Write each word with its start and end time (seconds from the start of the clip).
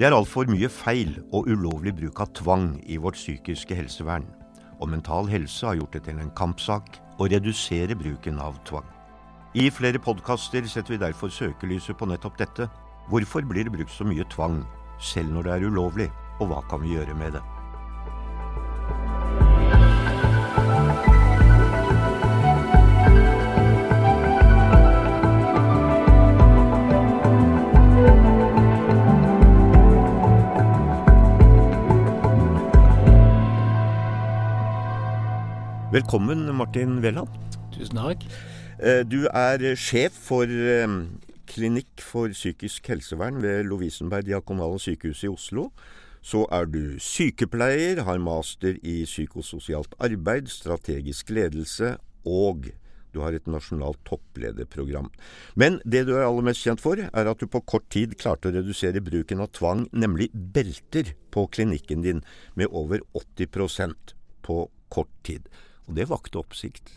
Det 0.00 0.06
er 0.08 0.14
altfor 0.16 0.48
mye 0.48 0.68
feil 0.72 1.10
og 1.28 1.50
ulovlig 1.52 1.92
bruk 1.98 2.22
av 2.24 2.30
tvang 2.38 2.70
i 2.88 2.96
vårt 2.96 3.18
psykiske 3.18 3.76
helsevern, 3.76 4.24
og 4.80 4.88
Mental 4.88 5.28
Helse 5.28 5.66
har 5.68 5.76
gjort 5.76 5.92
det 5.98 6.06
til 6.06 6.22
en 6.22 6.32
kampsak 6.38 6.96
å 7.20 7.28
redusere 7.28 7.98
bruken 8.00 8.40
av 8.40 8.56
tvang. 8.64 8.86
I 9.52 9.68
flere 9.68 10.00
podkaster 10.00 10.64
setter 10.64 10.94
vi 10.94 11.02
derfor 11.04 11.28
søkelyset 11.28 12.00
på 12.00 12.08
nettopp 12.08 12.40
dette. 12.40 12.70
Hvorfor 13.12 13.44
blir 13.44 13.68
det 13.68 13.76
brukt 13.76 13.92
så 13.92 14.08
mye 14.08 14.24
tvang, 14.32 14.62
selv 15.02 15.34
når 15.36 15.50
det 15.50 15.56
er 15.58 15.68
ulovlig, 15.68 16.10
og 16.40 16.48
hva 16.48 16.64
kan 16.70 16.80
vi 16.80 16.94
gjøre 16.96 17.20
med 17.20 17.36
det? 17.36 17.59
Velkommen, 35.90 36.44
Martin 36.54 37.00
Welland. 37.02 37.28
Tusen 37.74 37.98
takk. 37.98 38.22
Eh, 38.78 39.00
du 39.02 39.24
er 39.26 39.58
sjef 39.74 40.14
for 40.14 40.46
eh, 40.46 40.86
Klinikk 41.50 41.98
for 42.06 42.30
psykisk 42.30 42.86
helsevern 42.92 43.40
ved 43.42 43.64
Lovisenberg 43.66 44.28
diakonale 44.28 44.78
sykehus 44.78 45.24
i 45.26 45.30
Oslo. 45.32 45.64
Så 46.22 46.44
er 46.54 46.68
du 46.70 46.94
sykepleier, 47.02 48.04
har 48.06 48.22
master 48.22 48.76
i 48.86 49.00
psykososialt 49.02 49.96
arbeid, 49.98 50.46
strategisk 50.54 51.32
ledelse, 51.34 51.96
og 52.22 52.68
du 53.10 53.18
har 53.24 53.34
et 53.34 53.50
nasjonalt 53.50 53.98
topplederprogram. 54.06 55.08
Men 55.58 55.80
det 55.82 56.04
du 56.06 56.12
er 56.14 56.28
aller 56.28 56.46
mest 56.52 56.62
kjent 56.62 56.84
for, 56.84 57.02
er 57.02 57.32
at 57.32 57.42
du 57.42 57.50
på 57.50 57.64
kort 57.66 57.88
tid 57.90 58.14
klarte 58.20 58.52
å 58.52 58.54
redusere 58.54 59.02
bruken 59.02 59.42
av 59.42 59.50
tvang, 59.58 59.88
nemlig 59.90 60.30
belter, 60.30 61.16
på 61.34 61.48
klinikken 61.50 62.06
din 62.06 62.22
med 62.54 62.70
over 62.70 63.02
80% 63.18 64.14
på 64.46 64.60
kort 64.94 65.10
tid. 65.26 65.50
Og 65.90 65.96
det 65.98 66.06
vakte 66.06 66.38
oppsikt. 66.38 66.94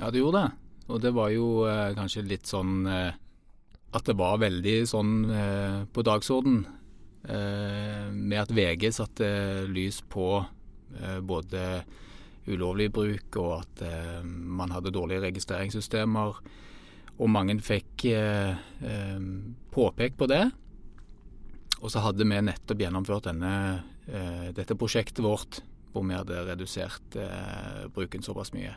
Ja, 0.00 0.10
det 0.10 0.18
gjorde 0.18 0.42
det. 0.42 0.68
Og 0.88 1.02
det 1.04 1.12
var 1.14 1.30
jo 1.30 1.48
eh, 1.68 1.94
kanskje 1.94 2.26
litt 2.26 2.48
sånn 2.50 2.82
eh, 2.90 3.14
at 3.94 4.08
det 4.08 4.16
var 4.18 4.40
veldig 4.42 4.76
sånn 4.88 5.12
eh, 5.32 5.78
på 5.92 6.04
dagsorden 6.04 6.60
eh, 7.28 8.08
med 8.12 8.40
at 8.42 8.52
VG 8.52 8.90
satte 8.96 9.28
lys 9.70 10.02
på 10.10 10.28
eh, 10.42 11.20
både 11.24 11.84
ulovlig 12.48 12.88
bruk 12.92 13.38
og 13.40 13.52
at 13.60 13.84
eh, 13.86 14.20
man 14.24 14.74
hadde 14.74 14.94
dårlige 14.96 15.28
registreringssystemer. 15.28 16.42
Og 17.18 17.30
mange 17.34 17.56
fikk 17.58 18.04
påpekt 19.74 20.20
på 20.20 20.28
det. 20.30 20.44
Og 21.82 21.90
så 21.90 22.04
hadde 22.04 22.22
vi 22.22 22.38
nettopp 22.46 22.78
gjennomført 22.78 23.26
denne, 23.26 23.50
dette 24.54 24.76
prosjektet 24.78 25.18
vårt 25.26 25.58
hvor 25.92 26.04
vi 26.06 26.16
hadde 26.16 26.44
redusert 26.48 27.16
eh, 27.18 27.86
bruken 27.94 28.24
såpass 28.24 28.52
mye. 28.54 28.74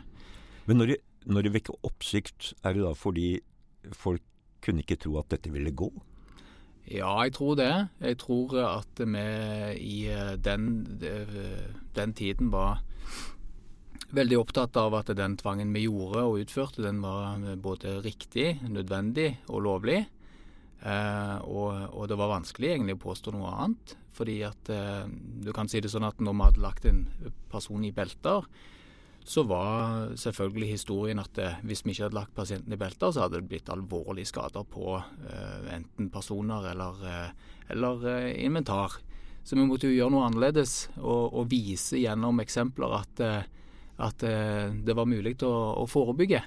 Men 0.67 0.81
når 0.81 0.93
det, 0.93 0.97
når 1.25 1.47
det 1.47 1.53
vekker 1.57 1.87
oppsikt, 1.87 2.53
er 2.63 2.77
det 2.77 2.85
da 2.85 2.93
fordi 2.97 3.29
folk 3.97 4.23
kunne 4.61 4.83
ikke 4.85 4.99
tro 5.01 5.17
at 5.21 5.31
dette 5.33 5.51
ville 5.53 5.73
gå? 5.73 5.89
Ja, 6.91 7.13
jeg 7.23 7.33
tror 7.37 7.55
det. 7.57 7.71
Jeg 8.01 8.17
tror 8.21 8.55
at 8.61 9.01
vi 9.01 9.25
i 9.79 9.97
eh, 10.11 10.37
den, 10.37 10.71
den 11.95 12.13
tiden 12.17 12.51
var 12.53 12.81
veldig 14.11 14.41
opptatt 14.41 14.75
av 14.75 14.95
at 14.97 15.11
den 15.15 15.37
tvangen 15.39 15.71
vi 15.73 15.85
gjorde 15.85 16.25
og 16.27 16.41
utførte, 16.43 16.83
den 16.83 16.99
var 17.03 17.39
både 17.63 18.01
riktig, 18.03 18.57
nødvendig 18.67 19.37
og 19.47 19.63
lovlig. 19.67 20.01
Eh, 20.81 21.37
og, 21.45 21.93
og, 21.93 22.07
det 22.09 22.17
var 22.17 22.31
vanskelig 22.31 22.71
egentlig 22.73 22.97
å 22.97 23.05
påstå 23.05 23.33
noe 23.35 23.53
annet. 23.53 23.95
Fordi 24.17 24.41
at 24.47 24.71
eh, 24.73 25.05
du 25.45 25.51
kan 25.55 25.69
si 25.69 25.81
det 25.81 25.91
sånn 25.93 26.07
at 26.07 26.21
når 26.21 26.35
vi 26.35 26.47
hadde 26.47 26.63
lagt 26.65 26.87
en 26.89 27.03
person 27.51 27.85
i 27.85 27.93
belter, 27.95 28.47
så 29.21 29.43
var 29.45 30.15
selvfølgelig 30.17 30.71
historien 30.71 31.21
at 31.21 31.37
eh, 31.37 31.59
hvis 31.69 31.83
vi 31.85 31.93
ikke 31.93 32.07
hadde 32.07 32.17
lagt 32.17 32.35
pasienten 32.37 32.73
i 32.73 32.79
belter, 32.81 33.13
så 33.13 33.25
hadde 33.25 33.39
det 33.39 33.51
blitt 33.51 33.69
alvorlige 33.69 34.31
skader 34.31 34.65
på 34.65 34.97
enten 35.71 36.09
personer 36.13 36.71
eller, 36.73 37.05
eller 37.69 38.07
inventar. 38.33 38.97
Så 39.45 39.57
vi 39.57 39.65
måtte 39.65 39.89
jo 39.89 39.95
gjøre 39.95 40.13
noe 40.13 40.25
annerledes 40.29 40.89
og, 40.99 41.37
og 41.37 41.47
vise 41.49 42.01
gjennom 42.01 42.41
eksempler 42.41 42.97
at, 42.97 43.21
at 44.01 44.25
det 44.25 44.97
var 44.97 45.09
mulig 45.09 45.37
å, 45.45 45.53
å 45.81 45.85
forebygge. 45.89 46.41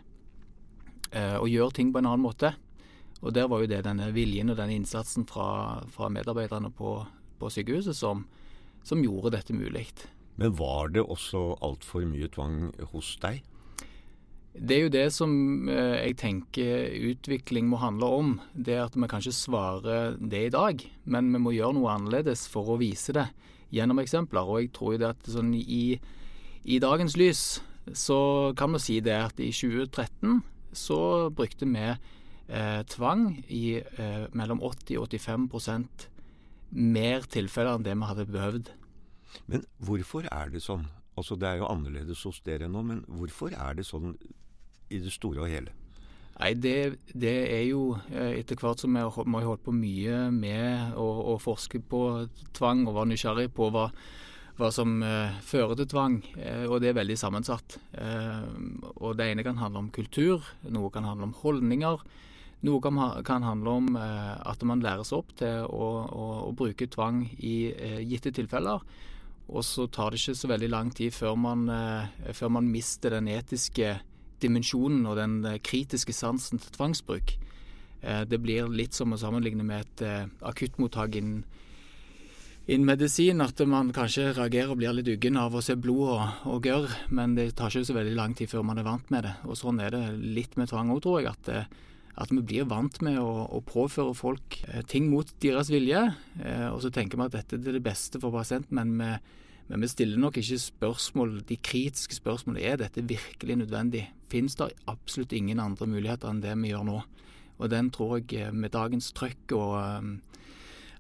og 1.15 1.49
gjøre 1.51 1.75
ting 1.75 1.91
på 1.95 2.03
en 2.03 2.11
annen 2.11 2.23
måte. 2.23 2.55
Og 3.25 3.33
der 3.33 3.49
var 3.49 3.63
jo 3.63 3.71
det 3.71 3.85
denne 3.87 4.11
viljen 4.13 4.53
og 4.53 4.59
denne 4.61 4.77
innsatsen 4.77 5.25
fra, 5.29 5.81
fra 5.89 6.11
medarbeiderne 6.13 6.69
på, 6.77 6.99
på 7.41 7.51
sykehuset 7.53 7.97
som, 7.97 8.27
som, 8.85 9.01
gjorde 9.01 9.33
dette 9.39 9.57
mulig. 9.57 9.87
Men 10.37 10.57
var 10.59 10.93
det 10.93 11.03
også 11.03 11.55
altfor 11.65 12.05
mye 12.11 12.29
tvang 12.29 12.69
hos 12.93 13.15
deg? 13.23 13.41
Det 14.55 14.77
er 14.77 14.83
jo 14.85 14.93
det 14.93 15.07
som 15.11 15.33
eh, 15.73 15.97
jeg 16.05 16.19
tenker 16.21 16.93
utvikling 17.11 17.67
må 17.71 17.81
handle 17.83 18.11
om. 18.21 18.35
Det 18.53 18.77
at 18.79 18.95
vi 18.95 19.09
kan 19.11 19.25
svarer 19.25 19.41
svare 19.41 19.97
det 20.21 20.43
i 20.47 20.53
dag, 20.55 20.85
men 21.05 21.33
vi 21.33 21.41
må 21.43 21.55
gjøre 21.57 21.79
noe 21.79 21.95
annerledes 21.97 22.45
for 22.51 22.75
å 22.75 22.79
vise 22.79 23.17
det 23.17 23.27
gjennom 23.75 24.03
eksempler. 24.05 24.47
Og 24.47 24.61
jeg 24.63 24.75
tror 24.77 24.95
jo 24.95 25.01
det 25.03 25.15
at 25.17 25.33
sånn 25.33 25.55
i, 25.57 25.97
i 26.63 26.79
dagens 26.83 27.17
lys 27.19 27.63
så 27.97 28.53
kan 28.57 28.77
vi 28.77 28.85
si 28.85 29.01
det 29.05 29.17
at 29.17 29.41
i 29.43 29.51
2013 29.53 30.43
så 30.75 31.01
brukte 31.35 31.67
vi 31.67 31.89
eh, 32.49 32.83
tvang 32.91 33.29
i 33.49 33.79
eh, 33.81 34.27
mellom 34.33 34.63
80 34.63 35.01
og 35.01 35.09
85% 35.13 36.09
mer 36.75 37.27
tilfeller 37.31 37.79
enn 37.79 37.87
det 37.87 37.95
vi 37.95 38.11
hadde 38.11 38.27
behøvd. 38.31 38.73
Men 39.51 39.65
hvorfor 39.83 40.27
er 40.31 40.53
det 40.53 40.63
sånn? 40.65 40.87
Altså 41.15 41.37
Det 41.39 41.47
er 41.47 41.61
jo 41.61 41.71
annerledes 41.71 42.25
hos 42.27 42.41
dere 42.43 42.67
nå, 42.67 42.83
men 42.83 43.05
hvorfor 43.07 43.55
er 43.55 43.77
det 43.79 43.87
sånn 43.87 44.17
i 44.91 44.99
det 44.99 45.13
store 45.15 45.45
og 45.45 45.51
hele? 45.51 45.75
Nei, 46.35 46.51
det, 46.59 46.99
det 47.15 47.35
er 47.55 47.63
jo 47.69 47.95
eh, 48.11 48.41
etter 48.41 48.59
hvert 48.59 48.83
som 48.83 48.97
vi 48.97 49.03
har 49.05 49.13
holdt 49.15 49.63
på 49.63 49.75
mye 49.75 50.33
med 50.35 50.97
å, 50.99 51.07
å, 51.31 51.37
forske 51.39 51.79
på 51.79 52.01
tvang 52.57 52.83
og 52.89 52.97
være 52.97 53.13
nysgjerrig 53.13 53.53
på 53.55 53.69
hva, 53.71 53.85
hva 54.59 54.71
som 54.75 54.97
eh, 55.07 55.37
fører 55.47 55.79
til 55.79 55.93
tvang, 55.93 56.19
eh, 56.35 56.67
og 56.67 56.81
det 56.83 56.91
er 56.91 56.99
veldig 56.99 57.19
sammensatt. 57.21 57.79
Eh, 57.95 58.43
og 58.97 59.15
Det 59.21 59.31
ene 59.31 59.47
kan 59.47 59.63
handle 59.63 59.85
om 59.85 59.93
kultur, 59.95 60.43
noe 60.75 60.91
kan 60.95 61.07
handle 61.07 61.31
om 61.31 61.39
holdninger. 61.45 62.03
Noe 62.65 62.81
kan, 62.81 62.99
kan 63.25 63.45
handle 63.45 63.71
om 63.81 63.97
eh, 63.97 64.35
at 64.41 64.63
man 64.65 64.83
læres 64.85 65.13
opp 65.13 65.35
til 65.37 65.67
å, 65.67 65.89
å, 66.09 66.29
å 66.49 66.53
bruke 66.57 66.89
tvang 66.89 67.25
i 67.39 67.57
eh, 67.73 68.01
gitte 68.09 68.33
tilfeller. 68.33 68.85
Og 69.53 69.65
så 69.67 69.85
tar 69.93 70.13
det 70.13 70.23
ikke 70.23 70.39
så 70.39 70.49
veldig 70.49 70.71
lang 70.73 70.93
tid 70.95 71.13
før 71.13 71.37
man, 71.37 71.67
eh, 71.69 72.31
før 72.33 72.55
man 72.57 72.71
mister 72.73 73.19
den 73.19 73.29
etiske 73.29 73.99
dimensjonen 74.41 75.05
og 75.09 75.19
den 75.21 75.37
kritiske 75.65 76.15
sansen 76.17 76.61
til 76.61 76.73
tvangsbruk. 76.75 77.37
Det 78.05 78.37
blir 78.37 78.67
litt 78.69 78.93
som 78.93 79.15
å 79.15 79.17
sammenligne 79.17 79.65
med 79.65 79.87
et 79.87 80.33
akuttmottak 80.45 81.15
innen 81.17 81.47
innen 82.67 82.89
medisin 82.89 83.41
at 83.45 83.61
man 83.69 83.93
kanskje 83.97 84.31
reagerer 84.35 84.73
og 84.73 84.81
blir 84.81 84.93
litt 84.97 85.09
uggen 85.13 85.39
av 85.41 85.55
å 85.55 85.63
se 85.65 85.77
blod 85.77 86.15
og, 86.15 86.45
og 86.49 86.69
gørr, 86.69 86.93
men 87.17 87.37
det 87.37 87.55
tar 87.57 87.73
ikke 87.73 87.89
så 87.89 87.97
veldig 87.97 88.15
lang 88.17 88.37
tid 88.37 88.51
før 88.53 88.65
man 88.65 88.81
er 88.81 88.87
vant 88.89 89.11
med 89.13 89.25
det. 89.25 89.35
Og 89.49 89.57
Sånn 89.57 89.81
er 89.85 89.93
det 89.93 90.05
litt 90.21 90.57
med 90.61 90.69
tvang 90.73 90.93
òg, 90.95 91.03
tror 91.05 91.21
jeg. 91.21 91.33
at 91.33 91.51
at 92.15 92.31
vi 92.31 92.43
blir 92.47 92.67
vant 92.71 93.01
med 93.03 93.19
å, 93.19 93.47
å 93.51 93.61
påføre 93.67 94.15
folk 94.15 94.61
eh, 94.69 94.85
ting 94.87 95.09
mot 95.11 95.31
deres 95.43 95.71
vilje. 95.73 96.03
Eh, 96.41 96.69
og 96.71 96.81
så 96.85 96.93
tenker 96.95 97.19
vi 97.19 97.27
at 97.27 97.35
dette 97.35 97.59
er 97.59 97.79
det 97.79 97.83
beste 97.85 98.21
for 98.23 98.35
pasienten, 98.35 98.79
men 98.79 98.95
vi, 99.01 99.41
men 99.71 99.83
vi 99.83 99.91
stiller 99.91 100.21
nok 100.21 100.39
ikke 100.39 100.61
spørsmål, 100.63 101.41
de 101.49 101.59
kritiske 101.59 102.21
spørsmålene. 102.21 102.63
Er 102.63 102.79
dette 102.85 103.03
virkelig 103.09 103.59
nødvendig? 103.65 104.07
Finnes 104.31 104.55
det 104.61 104.71
absolutt 104.91 105.35
ingen 105.35 105.63
andre 105.63 105.91
muligheter 105.91 106.31
enn 106.31 106.45
det 106.45 106.55
vi 106.63 106.71
gjør 106.71 106.87
nå? 106.91 107.01
Og 107.59 107.71
den 107.71 107.91
tror 107.95 108.21
jeg, 108.21 108.31
eh, 108.39 108.55
med 108.55 108.75
dagens 108.77 109.11
trøkk 109.17 109.59
og 109.59 109.75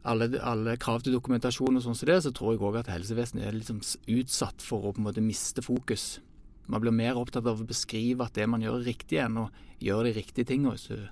alle, 0.04 0.28
alle, 0.42 0.76
krav 0.82 1.04
til 1.04 1.14
dokumentasjon 1.16 1.78
og 1.78 1.84
sånn 1.84 1.96
som 1.96 2.10
det, 2.10 2.20
så 2.26 2.34
tror 2.34 2.54
jeg 2.54 2.66
òg 2.66 2.82
at 2.82 2.90
helsevesenet 2.92 3.46
er 3.46 3.56
liksom 3.56 3.80
utsatt 4.18 4.64
for 4.64 4.84
å 4.84 4.92
på 4.92 5.00
en 5.00 5.06
måte 5.06 5.24
miste 5.24 5.62
fokus. 5.64 6.18
Man 6.66 6.80
blir 6.80 6.94
mer 6.96 7.18
opptatt 7.20 7.46
av 7.46 7.60
å 7.60 7.68
beskrive 7.68 8.24
at 8.24 8.36
det 8.38 8.48
man 8.48 8.64
gjør 8.64 8.80
er 8.80 8.88
riktig, 8.88 9.20
enn 9.20 9.42
å 9.42 9.48
gjøre 9.84 10.08
de 10.08 10.18
riktige 10.20 10.48
tingene. 10.48 10.76
Hvis 10.78 10.88
du, 10.88 11.08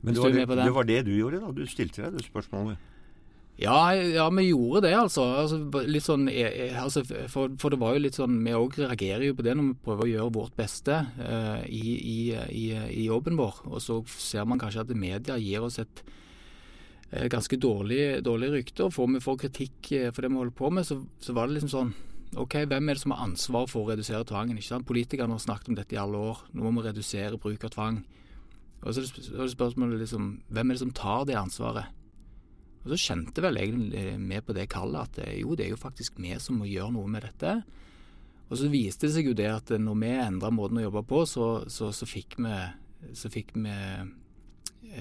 Men 0.00 0.14
det 0.14 0.22
var 0.22 0.34
det, 0.34 0.58
det 0.60 0.74
var 0.74 0.90
det, 0.90 0.98
du 1.06 1.14
gjorde, 1.16 1.40
da? 1.42 1.54
Du 1.54 1.64
stilte 1.70 2.04
deg 2.04 2.18
det 2.18 2.26
spørsmålet? 2.28 2.90
Ja, 3.56 3.94
ja, 3.94 4.30
vi 4.34 4.48
gjorde 4.48 4.88
det, 4.88 4.94
altså. 4.98 5.22
altså 5.38 5.82
litt 5.86 6.02
sånn, 6.02 6.26
e, 6.26 6.42
e, 6.42 6.64
altså 6.74 7.04
for, 7.30 7.52
for, 7.60 7.70
det 7.70 7.78
var 7.78 7.94
jo 7.94 8.02
litt 8.02 8.16
sånn 8.18 8.40
Vi 8.42 8.54
òg 8.58 8.80
reagerer 8.80 9.28
jo 9.28 9.36
på 9.38 9.44
det 9.46 9.54
når 9.54 9.68
vi 9.68 9.76
prøver 9.84 10.06
å 10.06 10.10
gjøre 10.10 10.34
vårt 10.34 10.56
beste 10.58 10.96
uh, 11.20 11.62
i, 11.62 11.94
i, 11.94 12.16
i, 12.34 12.64
i, 12.74 13.04
jobben 13.06 13.38
vår. 13.38 13.62
Og 13.70 13.78
så 13.82 14.00
ser 14.18 14.48
man 14.50 14.58
kanskje 14.58 14.82
at 14.82 14.90
media 14.98 15.38
gir 15.38 15.62
oss 15.62 15.78
et 15.82 16.02
uh, 17.12 17.28
ganske 17.30 17.60
dårlig, 17.62 18.02
dårlig 18.26 18.50
rykte. 18.56 18.88
Og 18.88 18.96
får 18.96 19.12
vi 19.14 19.22
får 19.22 19.38
kritikk 19.46 19.92
uh, 20.00 20.10
for 20.10 20.26
det 20.26 20.32
vi 20.34 20.42
holder 20.42 20.58
på 20.58 20.72
med, 20.74 20.90
så, 20.90 20.98
så 21.22 21.38
var 21.38 21.46
det 21.46 21.60
liksom 21.60 21.74
sånn 21.76 21.94
ok, 22.40 22.56
hvem 22.70 22.88
er 22.88 22.96
det 22.96 23.02
som 23.02 23.14
har 23.14 23.24
ansvar 23.26 23.68
for 23.70 23.84
å 23.84 23.92
redusere 23.92 24.26
tvangen? 24.28 24.58
ikke 24.58 24.72
sant? 24.72 24.88
Politikerne 24.88 25.36
har 25.36 25.42
snakket 25.42 25.72
om 25.72 25.78
dette 25.78 25.96
i 25.96 26.00
alle 26.00 26.20
år. 26.32 26.44
Nå 26.52 26.66
må 26.66 26.82
vi 26.82 26.88
redusere 26.88 27.40
bruk 27.40 27.66
av 27.66 27.74
tvang. 27.74 28.00
Og 28.84 28.94
så 28.94 29.04
er 29.04 29.44
det 29.44 29.52
spørsmålet 29.54 30.02
liksom, 30.02 30.30
hvem 30.52 30.70
er 30.70 30.76
det 30.76 30.82
som 30.82 30.94
tar 30.96 31.24
det 31.28 31.38
ansvaret? 31.40 31.92
Og 32.84 32.92
så 32.92 33.00
kjente 33.00 33.40
vel 33.40 33.56
egentlig 33.56 34.02
vi 34.20 34.40
på 34.44 34.56
det 34.56 34.68
kallet 34.72 35.08
at 35.08 35.20
eh, 35.24 35.38
jo, 35.40 35.54
det 35.56 35.66
er 35.66 35.72
jo 35.72 35.80
faktisk 35.80 36.18
vi 36.20 36.34
som 36.42 36.58
må 36.60 36.68
gjøre 36.68 36.92
noe 36.92 37.08
med 37.08 37.24
dette. 37.24 37.56
Og 38.50 38.58
så 38.60 38.68
viste 38.68 39.08
det 39.08 39.14
seg 39.14 39.30
jo 39.30 39.36
det 39.36 39.48
at 39.48 39.72
når 39.80 40.00
vi 40.02 40.10
endra 40.12 40.50
måten 40.52 40.82
å 40.82 40.84
jobbe 40.84 41.04
på, 41.08 41.22
så, 41.28 41.46
så, 41.72 41.88
så, 41.96 42.08
fikk, 42.08 42.36
vi, 42.44 42.58
så 43.16 43.32
fikk 43.32 43.54
vi 43.56 43.72
eh, 43.72 44.04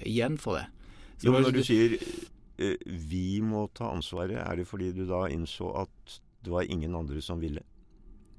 igjen 0.07 0.39
for 0.39 0.61
det. 0.61 0.69
Så 1.17 1.27
jo, 1.27 1.35
men 1.35 1.43
når 1.43 1.57
du 1.57 1.63
sier 1.67 1.97
eh, 1.99 2.79
vi 2.87 3.41
må 3.43 3.67
ta 3.75 3.91
ansvaret, 3.91 4.39
er 4.39 4.61
det 4.61 4.69
fordi 4.69 4.93
du 4.95 5.03
da 5.09 5.25
innså 5.33 5.73
at 5.83 6.21
det 6.43 6.51
var 6.51 6.67
ingen 6.69 6.95
andre 6.95 7.21
som 7.23 7.41
ville? 7.41 7.63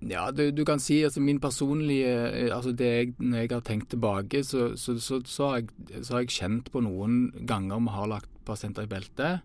Ja, 0.05 0.29
du, 0.35 0.51
du, 0.53 0.65
kan 0.69 0.83
si 0.83 0.99
altså 1.07 1.23
min 1.25 1.41
personlige 1.41 2.11
altså 2.53 2.75
det 2.77 2.89
jeg, 2.91 3.13
Når 3.19 3.39
jeg 3.39 3.51
har 3.55 3.63
tenkt 3.65 3.91
tilbake, 3.95 4.43
så, 4.45 4.75
så, 4.77 4.99
så, 5.01 5.21
så, 5.25 5.47
har 5.49 5.63
jeg, 5.63 5.69
har 6.11 6.25
jeg 6.25 6.35
kjent 6.35 6.71
på 6.73 6.83
noen 6.85 7.31
ganger 7.49 7.81
vi 7.81 7.95
har 7.95 8.11
lagt 8.11 8.33
pasienter 8.45 8.85
i 8.85 8.91
beltet, 8.91 9.45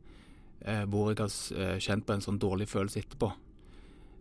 eh, 0.66 0.84
hvor 0.92 1.14
jeg 1.14 1.22
har 1.22 1.36
eh, 1.56 1.78
kjent 1.80 2.04
på 2.06 2.18
en 2.18 2.26
sånn 2.26 2.42
dårlig 2.42 2.68
følelse 2.68 3.00
etterpå. 3.00 3.32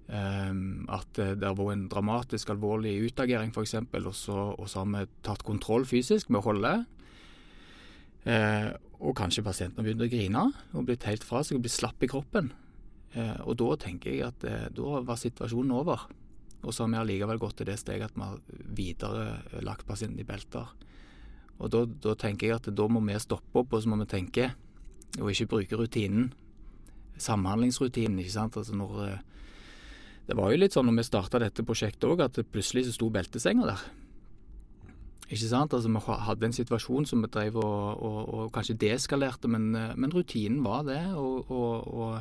Um, 0.08 0.86
at 0.88 1.18
eh, 1.20 1.34
det 1.36 1.44
har 1.44 1.56
vært 1.58 1.74
en 1.74 1.88
dramatisk 1.92 2.54
alvorlig 2.54 2.94
utagering 3.10 3.50
f.eks., 3.50 3.74
og, 3.82 4.54
og 4.54 4.70
så 4.70 4.84
har 4.84 4.92
vi 4.94 5.02
tatt 5.26 5.42
kontroll 5.44 5.84
fysisk 5.88 6.30
med 6.30 6.40
å 6.40 6.46
holde. 6.46 6.72
Eh, 8.28 8.70
og 8.98 9.18
kanskje 9.18 9.44
pasienten 9.46 9.82
har 9.82 9.88
begynt 9.88 10.06
å 10.06 10.10
grine 10.10 10.46
og 10.72 10.86
blitt 10.88 11.04
helt 11.08 11.26
fra 11.26 11.42
seg 11.44 11.58
og 11.58 11.66
blitt 11.66 11.76
slapp 11.76 12.02
i 12.02 12.10
kroppen. 12.10 12.50
Eh, 13.14 13.38
og 13.44 13.56
da 13.60 13.74
tenker 13.80 14.12
jeg 14.12 14.26
at 14.28 14.44
eh, 14.48 14.66
da 14.74 15.02
var 15.06 15.20
situasjonen 15.20 15.72
over. 15.76 16.06
Og 16.62 16.74
så 16.74 16.84
har 16.84 16.92
vi 16.92 17.00
allikevel 17.00 17.40
gått 17.40 17.60
til 17.60 17.70
det 17.70 17.78
steget 17.80 18.10
at 18.10 18.16
vi 18.18 18.26
har 18.26 18.40
videre 18.76 19.62
lagt 19.64 19.86
pasienten 19.86 20.20
i 20.20 20.26
belter. 20.26 20.68
Og 21.58 21.70
da, 21.74 21.84
da 21.86 22.14
tenker 22.18 22.48
jeg 22.48 22.58
at 22.58 22.70
da 22.74 22.88
må 22.90 23.02
vi 23.06 23.18
stoppe 23.22 23.62
opp, 23.62 23.72
og 23.74 23.82
så 23.82 23.90
må 23.90 23.98
vi 24.02 24.10
tenke 24.10 24.52
og 25.18 25.30
ikke 25.32 25.48
bruke 25.54 25.78
rutinen. 25.78 26.32
Samhandlingsrutinen, 27.18 28.18
ikke 28.22 28.34
sant. 28.34 28.58
Altså 28.60 28.76
når 28.76 29.00
eh, 29.06 29.24
Det 30.28 30.36
var 30.36 30.52
jo 30.52 30.60
litt 30.60 30.74
sånn 30.76 30.84
når 30.90 30.98
vi 31.00 31.06
starta 31.08 31.40
dette 31.40 31.64
prosjektet 31.64 32.04
òg, 32.04 32.20
at 32.20 32.36
plutselig 32.52 32.84
så 32.86 32.98
sto 32.98 33.08
beltesenga 33.10 33.70
der. 33.70 33.86
Ikke 35.28 35.48
sant? 35.48 35.74
Altså 35.74 35.88
Vi 35.88 36.02
hadde 36.28 36.46
en 36.46 36.56
situasjon 36.56 37.08
som 37.08 37.24
vi 37.24 37.30
drev 37.32 37.56
og, 37.56 38.02
og, 38.04 38.18
og 38.28 38.52
kanskje 38.52 38.76
deeskalerte, 38.84 39.48
men, 39.48 39.70
eh, 39.74 39.96
men, 39.96 40.12
rutinen 40.12 40.62
var 40.64 40.84
det. 40.88 41.00
Og, 41.16 41.50
og 41.50 42.20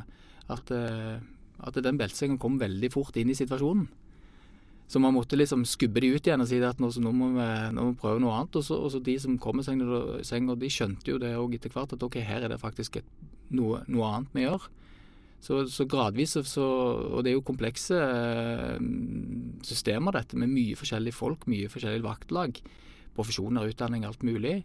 at, 0.52 0.72
eh, 0.74 1.18
at 1.58 1.80
den 1.84 1.98
beltesenga 2.00 2.38
kom 2.40 2.58
veldig 2.60 2.90
fort 2.92 3.16
inn 3.20 3.30
i 3.32 3.38
situasjonen. 3.38 3.88
Så 4.88 5.00
man 5.04 5.12
måtte 5.12 5.36
liksom 5.36 5.66
skubbe 5.68 6.00
de 6.00 6.14
ut 6.14 6.24
igjen 6.24 6.40
og 6.40 6.48
si 6.48 6.58
at 6.64 6.78
nå, 6.80 6.88
nå, 7.04 7.10
må, 7.12 7.26
vi, 7.34 7.48
nå 7.76 7.82
må 7.82 7.90
vi 7.92 8.00
prøve 8.00 8.22
noe 8.24 8.38
annet. 8.38 8.56
Og 8.56 8.64
så, 8.64 8.78
og 8.80 8.92
så 8.94 9.02
de 9.04 9.18
som 9.20 9.36
kom 9.40 9.60
i 9.60 9.66
senga, 9.66 10.56
de 10.56 10.70
skjønte 10.72 11.12
jo 11.12 11.20
det 11.20 11.34
òg 11.36 11.58
etter 11.58 11.74
hvert, 11.74 11.92
at 11.92 12.06
ok, 12.06 12.16
her 12.24 12.46
er 12.46 12.54
det 12.54 12.60
faktisk 12.62 12.96
et, 13.02 13.10
noe, 13.52 13.82
noe, 13.84 14.08
annet 14.08 14.32
vi 14.32 14.46
gjør. 14.46 14.64
Så, 15.44 15.60
så 15.70 15.84
gradvis 15.86 16.32
så 16.50 16.64
Og 16.64 17.20
det 17.22 17.30
er 17.30 17.36
jo 17.36 17.44
komplekse 17.46 18.00
eh, 18.00 18.80
systemer, 19.68 20.16
dette, 20.16 20.40
med 20.40 20.50
mye 20.50 20.78
forskjellige 20.80 21.14
folk, 21.20 21.44
mye 21.52 21.68
forskjellige 21.70 22.08
vaktlag. 22.08 22.62
Profesjoner, 23.18 23.68
utdanning, 23.68 24.08
alt 24.08 24.24
mulig. 24.24 24.62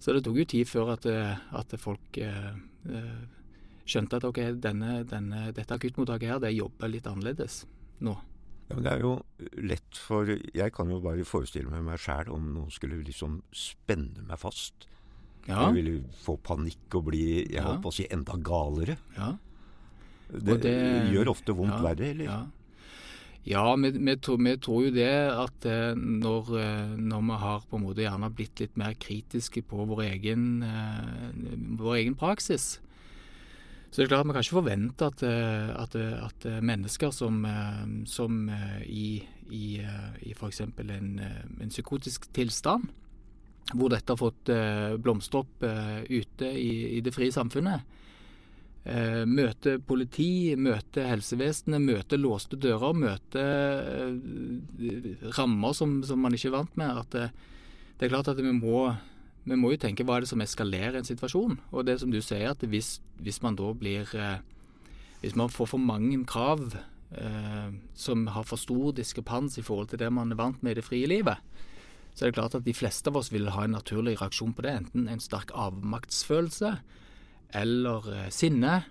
Så 0.00 0.16
det 0.16 0.24
tok 0.24 0.40
jo 0.40 0.48
tid 0.48 0.70
før 0.70 0.94
at, 0.96 1.04
eh, 1.12 1.44
at 1.60 1.76
folk 1.82 2.22
eh, 2.24 2.56
skjønte 3.88 4.20
at 4.20 4.26
ok, 4.28 4.40
denne, 4.60 5.02
denne, 5.08 5.48
dette 5.56 5.76
akuttmottaket 5.76 6.34
her, 6.34 6.42
det 6.42 6.56
jobber 6.56 6.92
litt 6.92 7.08
annerledes 7.08 7.62
nå. 8.04 8.14
Ja, 8.68 8.76
men 8.76 8.84
Det 8.84 8.92
er 8.92 9.00
jo 9.00 9.14
lett 9.64 9.96
for 9.96 10.28
Jeg 10.28 10.72
kan 10.76 10.90
jo 10.92 10.98
bare 11.00 11.24
forestille 11.24 11.72
meg 11.72 11.86
meg 11.86 12.02
sjæl 12.02 12.28
om 12.34 12.50
noen 12.52 12.72
skulle 12.72 13.00
liksom 13.00 13.40
spenne 13.56 14.26
meg 14.28 14.40
fast. 14.42 14.84
Ja. 15.48 15.68
Jeg 15.68 15.78
ville 15.78 15.94
få 16.20 16.36
panikk 16.44 16.98
og 16.98 17.08
bli 17.08 17.24
jeg 17.46 17.56
ja. 17.56 17.64
holdt 17.64 17.84
på 17.86 17.92
å 17.92 17.96
si, 17.96 18.04
enda 18.12 18.36
galere. 18.44 18.98
Ja. 19.16 19.32
Det, 20.28 20.58
det, 20.60 20.76
gjør 21.14 21.32
ofte 21.32 21.54
vondt 21.56 21.78
ja, 21.78 21.84
verre, 21.86 22.08
eller? 22.12 22.26
Ja, 22.28 22.40
ja 23.48 23.62
vi, 23.80 23.94
vi, 23.96 24.16
tror, 24.20 24.42
vi, 24.44 24.52
tror, 24.60 24.82
jo 24.84 24.90
det 24.92 25.12
at 25.32 25.68
eh, 25.70 25.94
når, 25.96 26.50
eh, 26.60 26.90
når, 27.00 27.22
vi 27.30 27.38
har 27.46 27.64
på 27.70 27.78
en 27.78 27.86
måte 27.86 28.04
gjerne 28.04 28.28
blitt 28.36 28.60
litt 28.60 28.76
mer 28.76 28.98
kritiske 29.00 29.64
på 29.70 29.88
vår 29.88 30.04
egen, 30.10 30.44
eh, 30.68 31.56
vår 31.80 32.02
egen 32.02 32.18
praksis, 32.20 32.74
så 33.90 34.02
det 34.02 34.04
er 34.04 34.10
klart 34.12 34.20
at 34.20 34.28
Man 34.28 34.36
kan 34.36 34.44
ikke 34.44 34.58
forvente 34.58 35.06
at, 35.08 35.22
eh, 35.24 35.70
at, 35.82 35.94
at 35.96 36.46
mennesker 36.62 37.12
som, 37.14 37.44
eh, 37.44 37.84
som 38.06 38.48
eh, 38.52 38.82
i, 38.84 39.26
i, 39.50 39.80
i 40.28 40.34
f.eks. 40.36 40.60
En, 40.60 41.20
en 41.60 41.72
psykotisk 41.72 42.28
tilstand, 42.36 42.90
hvor 43.74 43.92
dette 43.92 44.12
har 44.12 44.20
fått 44.20 44.48
blomstre 45.00 45.42
opp 45.42 45.64
ute 46.08 46.46
i, 46.56 46.96
i 46.96 47.00
det 47.04 47.12
frie 47.12 47.32
samfunnet, 47.32 47.96
møter 49.28 49.76
politi, 49.84 50.54
møter 50.56 51.04
helsevesenet, 51.10 51.82
møter 51.84 52.16
låste 52.20 52.56
dører, 52.56 52.96
møter 52.96 54.16
rammer 55.36 55.76
som, 55.76 55.98
som, 56.08 56.24
man 56.24 56.32
ikke 56.32 56.48
er 56.48 56.56
vant 56.56 56.80
med. 56.80 57.02
At 57.04 57.12
det 57.18 58.08
er 58.08 58.14
klart 58.14 58.32
at 58.32 58.40
vi 58.40 58.56
må 58.56 58.86
vi 59.48 59.56
må 59.58 59.72
jo 59.72 59.80
tenke 59.80 60.04
hva 60.06 60.18
er 60.18 60.24
det 60.24 60.30
som 60.30 60.42
eskalerer 60.44 60.98
en 61.00 61.08
situasjon. 61.08 61.58
Og 61.72 61.86
det 61.88 61.98
som 62.02 62.12
du 62.12 62.20
sier, 62.20 62.50
at 62.52 62.62
hvis, 62.62 62.98
hvis 63.22 63.40
man 63.44 63.56
da 63.58 63.72
blir 63.74 64.08
eh, 64.14 64.38
Hvis 65.18 65.34
man 65.34 65.50
får 65.50 65.66
for 65.72 65.82
mange 65.82 66.14
krav 66.30 66.76
eh, 67.10 67.70
som 67.94 68.26
har 68.30 68.44
for 68.46 68.56
stor 68.56 68.92
diskrepans 68.94 69.58
i 69.58 69.64
forhold 69.66 69.88
til 69.90 69.98
det 69.98 70.12
man 70.12 70.30
er 70.30 70.38
vant 70.38 70.62
med 70.62 70.76
i 70.76 70.78
det 70.78 70.84
frie 70.86 71.08
livet, 71.10 71.42
så 72.14 72.24
er 72.24 72.30
det 72.30 72.34
klart 72.38 72.54
at 72.54 72.64
de 72.66 72.74
fleste 72.74 73.10
av 73.10 73.16
oss 73.16 73.32
vil 73.32 73.50
ha 73.50 73.64
en 73.64 73.74
naturlig 73.74 74.16
reaksjon 74.20 74.54
på 74.54 74.62
det. 74.62 74.76
Enten 74.78 75.08
en 75.08 75.20
sterk 75.22 75.50
avmaktsfølelse 75.54 76.76
eller 77.54 78.08
eh, 78.14 78.30
sinne, 78.34 78.84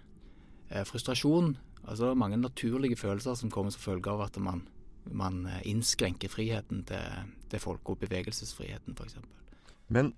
eh, 0.70 0.84
frustrasjon. 0.88 1.58
Altså 1.88 2.14
mange 2.16 2.38
naturlige 2.38 3.00
følelser 3.00 3.36
som 3.36 3.52
kommer 3.52 3.72
som 3.72 3.84
følge 3.84 4.12
av 4.12 4.26
at 4.28 4.40
man, 4.44 4.66
man 5.12 5.46
eh, 5.46 5.64
innskrenker 5.72 6.32
friheten 6.32 6.84
til, 6.88 7.34
til 7.52 7.64
folk, 7.64 7.84
og 7.90 8.00
bevegelsesfriheten 8.04 8.98
f.eks. 8.98 9.20
Men 9.88 10.14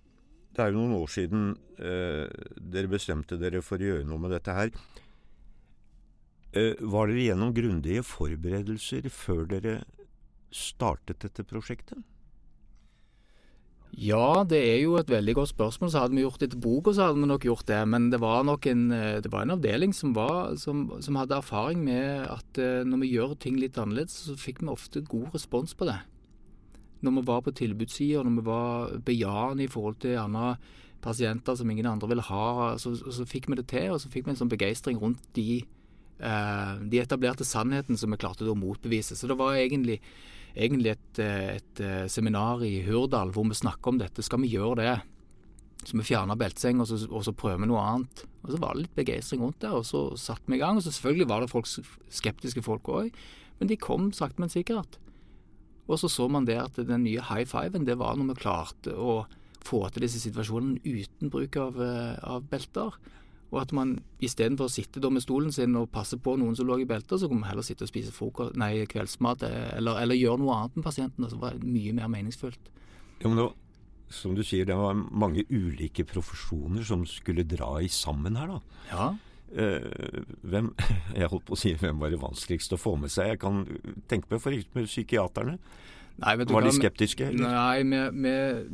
det 0.56 0.64
er 0.64 0.74
jo 0.74 0.82
noen 0.82 0.98
år 0.98 1.12
siden 1.14 1.52
eh, 1.78 2.26
dere 2.58 2.92
bestemte 2.92 3.38
dere 3.40 3.62
for 3.66 3.80
å 3.80 3.92
gjøre 3.92 4.08
noe 4.08 4.22
med 4.24 4.34
dette 4.36 4.56
her. 4.56 4.74
Eh, 6.58 6.76
var 6.82 7.10
dere 7.10 7.28
gjennom 7.28 7.54
grundige 7.54 8.06
forberedelser 8.06 9.10
før 9.14 9.46
dere 9.52 9.76
startet 10.50 11.22
dette 11.22 11.46
prosjektet? 11.46 12.02
Ja, 13.90 14.44
det 14.46 14.60
er 14.62 14.78
jo 14.84 15.00
et 15.00 15.10
veldig 15.10 15.34
godt 15.40 15.52
spørsmål. 15.54 15.90
Så 15.92 16.04
hadde 16.04 16.18
vi 16.18 16.22
gjort 16.22 16.42
det 16.42 16.52
til 16.54 16.62
boka, 16.62 16.94
så 16.94 17.08
hadde 17.08 17.22
vi 17.22 17.30
nok 17.30 17.46
gjort 17.46 17.68
det. 17.70 17.80
Men 17.90 18.10
det 18.14 18.20
var 18.22 18.44
nok 18.46 18.66
en, 18.70 18.92
eh, 18.92 19.22
var 19.30 19.46
en 19.46 19.58
avdeling 19.58 19.94
som, 19.94 20.14
var, 20.14 20.56
som, 20.58 20.88
som, 21.02 21.18
hadde 21.18 21.38
erfaring 21.38 21.84
med 21.84 22.26
at 22.30 22.62
eh, 22.62 22.86
når 22.86 23.06
vi 23.06 23.14
gjør 23.14 23.36
ting 23.38 23.58
litt 23.58 23.78
annerledes, 23.78 24.26
så 24.30 24.38
fikk 24.38 24.62
vi 24.62 24.74
ofte 24.74 25.06
god 25.06 25.34
respons 25.34 25.74
på 25.74 25.90
det 25.90 26.00
når 27.06 27.16
vi 27.16 27.26
var 27.30 27.42
på 27.46 27.56
tilbudssida, 27.56 28.24
når 28.26 28.38
vi 28.38 28.46
var 28.48 28.94
bejaende 29.08 29.66
i 29.66 29.72
forhold 29.72 30.00
til 30.04 30.16
gjerne 30.18 30.54
pasienter 31.04 31.56
som 31.56 31.70
ingen 31.72 31.88
andre 31.88 32.10
ville 32.12 32.26
ha, 32.28 32.78
så, 32.80 32.94
så, 33.00 33.28
fikk 33.28 33.50
vi 33.50 33.60
det 33.60 33.70
til. 33.72 33.94
Og 33.96 34.02
så 34.04 34.12
fikk 34.12 34.28
vi 34.28 34.36
en 34.36 34.42
sånn 34.42 34.52
begeistring 34.52 35.00
rundt 35.02 35.22
de, 35.38 35.62
eh, 36.20 36.74
de 36.92 37.02
etablerte 37.02 37.48
sannheten 37.48 38.00
som 38.00 38.12
vi 38.12 38.20
klarte 38.20 38.48
å 38.48 38.58
motbevise. 38.58 39.16
Så 39.16 39.30
det 39.32 39.40
var 39.40 39.56
egentlig, 39.60 40.00
egentlig 40.56 40.98
et, 40.98 41.08
et, 41.24 41.56
et, 41.62 41.86
eh, 41.86 42.04
seminar 42.12 42.66
i 42.68 42.82
Hurdal 42.88 43.34
hvor 43.36 43.48
vi 43.48 43.58
snakka 43.62 43.94
om 43.94 44.04
dette. 44.04 44.26
Skal 44.26 44.44
vi 44.44 44.54
gjøre 44.56 44.82
det? 44.84 44.98
Så 45.88 45.96
vi 45.96 46.04
fjerna 46.04 46.36
belteseng, 46.36 46.82
og, 46.84 46.92
og, 47.08 47.22
så 47.24 47.32
prøver 47.32 47.62
vi 47.64 47.70
noe 47.70 47.84
annet. 47.94 48.26
Og 48.44 48.52
Så 48.52 48.60
var 48.60 48.76
det 48.76 48.84
litt 48.84 48.98
begeistring 48.98 49.46
rundt 49.46 49.62
det, 49.64 49.72
og 49.72 49.86
så 49.88 50.10
satte 50.20 50.52
vi 50.52 50.60
i 50.60 50.64
gang. 50.64 50.80
Og 50.80 50.84
så 50.84 50.92
selvfølgelig 50.92 51.30
var 51.32 51.46
det 51.46 51.54
folk, 51.54 51.70
skeptiske 52.12 52.64
folk 52.66 52.92
òg, 52.92 53.14
men 53.62 53.72
de 53.72 53.80
kom 53.80 54.12
sakte, 54.16 54.44
men 54.44 54.52
sikkert. 54.52 55.00
Og 55.90 55.98
så 55.98 56.10
så 56.12 56.28
man 56.30 56.46
det 56.46 56.60
at 56.62 56.78
den 56.78 57.04
nye 57.04 57.24
high 57.32 57.48
fiven, 57.50 57.88
det 57.88 57.98
var 58.00 58.18
når 58.18 58.34
vi 58.34 58.42
klarte 58.44 58.94
å 58.94 59.24
få 59.66 59.84
til 59.92 60.06
disse 60.06 60.22
situasjonene 60.22 60.82
uten 60.86 61.32
bruk 61.34 61.58
av, 61.60 61.80
eh, 61.82 62.18
av 62.24 62.46
belter. 62.50 62.98
Og 63.50 63.58
at 63.64 63.72
man 63.74 63.96
istedenfor 64.22 64.70
å 64.70 64.72
sitte 64.72 65.02
da 65.02 65.10
med 65.10 65.24
stolen 65.26 65.52
sin 65.52 65.74
og 65.80 65.90
passe 65.92 66.20
på 66.22 66.36
noen 66.38 66.56
som 66.56 66.68
lå 66.70 66.80
i 66.84 66.90
belter, 66.90 67.18
så 67.18 67.28
kunne 67.28 67.42
man 67.42 67.50
heller 67.50 67.66
sitte 67.66 67.88
og 67.88 67.90
spise 67.90 68.14
frokost, 68.14 68.58
nei, 68.62 68.86
kveldsmat 68.90 69.48
eh, 69.48 69.72
eller, 69.80 70.04
eller, 70.04 70.20
gjøre 70.20 70.44
noe 70.44 70.58
annet 70.60 70.78
med 70.78 70.86
pasienten. 70.86 71.26
Det 71.26 71.42
var 71.42 71.58
mye 71.64 71.96
mer 71.98 72.12
meningsfullt. 72.14 72.70
Ja, 73.24 73.32
men 73.32 73.42
da, 73.42 73.48
som 74.14 74.38
du 74.38 74.44
sier, 74.46 74.70
det 74.70 74.78
var 74.78 74.94
mange 74.94 75.48
ulike 75.50 76.06
profesjoner 76.08 76.86
som 76.86 77.08
skulle 77.10 77.48
dra 77.50 77.80
i 77.82 77.90
sammen 77.90 78.38
her, 78.38 78.54
da. 78.54 78.86
Ja. 78.94 79.10
Uh, 79.50 80.24
hvem, 80.46 80.74
jeg 81.18 81.30
holdt 81.32 81.48
på 81.48 81.56
å 81.56 81.60
si 81.60 81.74
hvem 81.74 82.02
var 82.02 82.14
det 82.14 82.22
vanskeligst 82.22 82.76
å 82.76 82.82
få 82.82 82.96
med 83.02 83.14
seg? 83.14 83.34
Jeg 83.34 83.42
kan 83.42 83.64
tenke 84.12 84.30
meg 84.30 84.44
f.eks. 84.44 84.68
psykiaterne. 84.92 85.58
Nei, 86.20 86.36
var 86.36 86.66
de 86.66 86.72
skeptiske? 86.76 87.30
Eller? 87.32 87.54
Nei, 87.54 87.84
med, 87.88 88.14
med, 88.14 88.66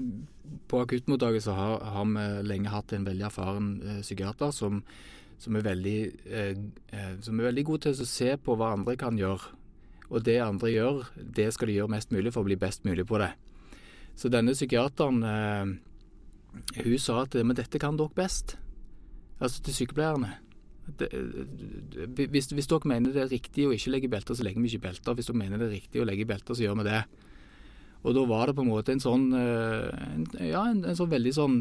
på 0.69 0.81
akuttmottaket 0.81 1.45
så 1.45 1.53
har, 1.57 1.83
har, 1.93 2.07
vi 2.09 2.47
lenge 2.49 2.71
hatt 2.73 2.93
en 2.95 3.05
veldig 3.05 3.27
erfaren 3.27 3.67
eh, 3.83 3.99
psykiater 4.01 4.53
som, 4.55 4.81
som, 5.41 5.57
er 5.57 5.67
veldig, 5.67 5.99
eh, 6.25 6.55
eh, 6.89 7.11
som, 7.21 7.37
er 7.39 7.51
veldig, 7.51 7.65
god 7.69 7.85
til 7.85 8.01
å 8.01 8.09
se 8.09 8.31
på 8.41 8.57
hva 8.57 8.71
andre 8.73 8.97
kan 8.99 9.19
gjøre. 9.19 9.53
Og 10.09 10.25
det 10.25 10.39
andre 10.41 10.71
gjør, 10.73 11.03
det 11.17 11.51
skal 11.53 11.69
de 11.69 11.79
gjøre 11.79 11.93
mest 11.95 12.13
mulig 12.13 12.33
for 12.33 12.45
å 12.45 12.49
bli 12.49 12.57
best 12.61 12.85
mulig 12.85 13.05
på 13.09 13.21
det. 13.21 13.31
Så 14.17 14.31
denne 14.33 14.55
psykiateren 14.57 15.21
eh, 15.29 15.75
hun 16.81 16.99
sa 17.01 17.21
at 17.25 17.37
men 17.43 17.57
dette 17.57 17.81
kan 17.81 17.97
dere 17.99 18.15
best. 18.15 18.57
Altså 19.37 19.61
til 19.61 19.75
sykepleierne. 19.83 20.37
Det, 20.85 21.09
hvis, 22.29 22.51
hvis, 22.53 22.67
dere 22.69 22.89
mener 22.89 23.13
det 23.13 23.23
er 23.23 23.31
riktig 23.31 23.65
å 23.65 23.73
ikke 23.73 23.93
legge 23.95 24.09
belter, 24.11 24.37
så 24.37 24.45
legger 24.45 24.61
vi 24.61 24.69
ikke 24.73 24.85
belter. 24.85 25.15
Hvis 25.17 25.29
dere 25.31 25.41
mener 25.41 25.61
det 25.61 25.67
er 25.69 25.77
riktig 25.79 26.01
å 26.01 26.07
legge 26.07 26.27
belter, 26.29 26.57
så 26.57 26.65
gjør 26.65 26.77
vi 26.81 26.87
det. 26.89 27.01
Og 28.05 28.13
da 28.13 28.25
var 28.29 28.43
det 28.47 28.57
på 28.57 28.63
en 28.65 28.69
måte 28.69 28.93
en 28.93 29.01
sånn 29.01 29.31
en, 29.33 30.25
Ja, 30.37 30.67
en, 30.69 30.83
en, 30.85 30.97
sånn 30.97 31.09
veldig 31.09 31.31
sånn 31.33 31.55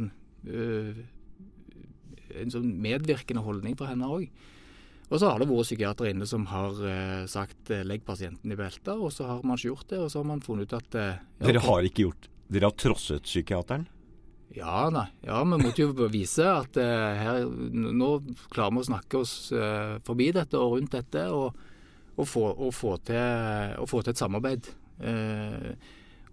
En 2.35 2.53
sånn 2.53 2.69
medvirkende 2.85 3.41
holdning 3.47 3.79
fra 3.81 3.89
henne 3.95 4.11
òg. 4.13 4.27
Og 5.09 5.17
så 5.21 5.31
har 5.31 5.41
det 5.41 5.49
vært 5.49 5.69
psykiatere 5.71 6.13
inne 6.13 6.27
som 6.29 6.45
har 6.51 6.77
uh, 6.81 7.25
sagt 7.31 7.71
legg 7.87 8.05
pasienten 8.05 8.53
i 8.53 8.59
belter, 8.59 8.97
og 8.99 9.13
så 9.15 9.29
har 9.29 9.45
man 9.47 9.57
ikke 9.61 9.71
gjort 9.71 9.89
det, 9.93 10.01
og 10.01 10.09
så 10.11 10.21
har 10.21 10.29
man 10.29 10.45
funnet 10.45 10.69
ut 10.69 10.79
at 10.81 10.97
ja, 10.99 11.09
Dere 11.45 11.65
har 11.65 11.87
ikke 11.87 12.09
gjort 12.09 12.29
Dere 12.53 12.69
har 12.69 12.77
trosset 12.77 13.25
psykiateren? 13.29 13.87
Ja, 14.55 14.91
nei. 14.93 15.09
Ja, 15.25 15.41
vi 15.49 15.59
måtte 15.59 15.83
jo 15.83 16.09
vise 16.13 16.45
at 16.47 16.77
her 16.79 17.47
Nå 17.49 18.11
klarer 18.53 18.77
vi 18.77 18.83
å 18.85 18.87
snakke 18.87 19.23
oss 19.25 19.33
forbi 20.07 20.29
dette 20.37 20.61
og 20.61 20.77
rundt 20.77 20.95
dette, 20.95 21.25
og, 21.35 21.57
og, 22.15 22.27
få, 22.29 22.45
og, 22.53 22.71
få, 22.77 22.93
til, 23.09 23.75
og 23.83 23.89
få, 23.91 24.05
til, 24.05 24.15
et 24.15 24.23
samarbeid. 24.23 24.69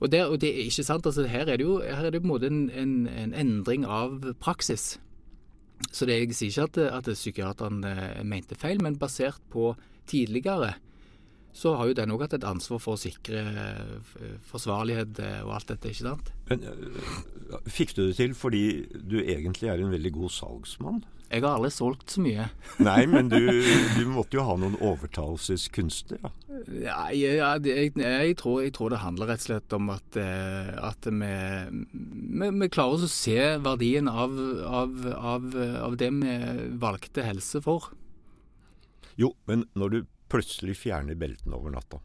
Og 0.01 0.09
det, 0.09 0.21
og, 0.25 0.35
det, 0.41 0.49
er 0.49 0.67
ikke 0.67 0.85
sant. 0.85 1.05
altså 1.05 1.27
Her 1.29 1.45
er 1.45 1.57
det 1.61 1.65
jo 1.65 1.79
er 1.85 2.09
det 2.09 2.21
på 2.21 2.27
en 2.27 2.33
måte 2.33 2.49
en, 2.49 2.61
en, 2.73 2.93
en 3.07 3.33
endring 3.37 3.85
av 3.85 4.33
praksis. 4.41 4.95
Så 5.89 6.05
det, 6.05 6.19
jeg 6.19 6.37
sier 6.37 6.51
ikke 6.51 6.85
at, 6.85 7.01
at 7.01 7.09
psykiateren 7.17 7.83
eh, 7.85 8.21
mente 8.25 8.57
feil, 8.59 8.81
men 8.83 8.99
basert 9.01 9.41
på 9.53 9.71
tidligere 10.09 10.75
så 11.53 11.75
har 11.75 11.89
jo 11.89 11.95
den 11.97 12.13
òg 12.15 12.25
hatt 12.25 12.37
et 12.37 12.47
ansvar 12.47 12.79
for 12.79 12.95
å 12.95 13.01
sikre 13.01 13.41
eh, 13.43 14.35
forsvarlighet 14.47 15.19
eh, 15.19 15.39
og 15.45 15.55
alt 15.57 15.73
dette, 15.73 15.91
ikke 15.91 16.07
sant. 16.07 16.31
Men 16.51 16.63
Fikk 17.67 17.95
du 17.97 18.05
det 18.05 18.15
til 18.19 18.35
fordi 18.37 18.63
du 18.95 19.19
egentlig 19.19 19.71
er 19.71 19.81
en 19.83 19.91
veldig 19.91 20.13
god 20.15 20.31
salgsmann? 20.31 21.01
Jeg 21.31 21.45
har 21.45 21.55
aldri 21.55 21.69
solgt 21.71 22.11
så 22.11 22.21
mye. 22.23 22.45
Nei, 22.87 23.05
men 23.07 23.29
du, 23.31 23.39
du 23.95 24.01
måtte 24.11 24.35
jo 24.35 24.43
ha 24.47 24.57
noen 24.59 24.75
overtalelseskunster, 24.83 26.19
da? 26.23 26.31
Ja, 26.75 27.05
ja 27.15 27.53
jeg, 27.63 27.93
jeg, 27.95 28.35
tror, 28.39 28.59
jeg, 28.65 28.73
tror, 28.75 28.91
det 28.91 28.99
handler 29.03 29.31
rett 29.31 29.45
og 29.45 29.47
slett 29.47 29.75
om 29.77 29.91
at, 29.93 30.19
eh, 30.19 30.71
at 30.75 31.07
vi, 31.07 31.31
vi, 31.91 32.51
vi, 32.59 32.71
klarer 32.71 33.07
å 33.07 33.11
se 33.11 33.37
verdien 33.63 34.11
av, 34.11 34.35
av, 34.67 34.97
av, 35.15 35.47
av, 35.87 35.95
det 35.99 36.11
vi 36.19 36.35
valgte 36.83 37.27
helse 37.27 37.63
for. 37.63 37.91
Jo, 39.19 39.31
men 39.47 39.67
når 39.79 39.95
du 39.95 40.01
plutselig 40.31 40.77
fjerner 40.79 41.19
beltene 41.19 41.57
over 41.57 41.75
natta, 41.75 41.99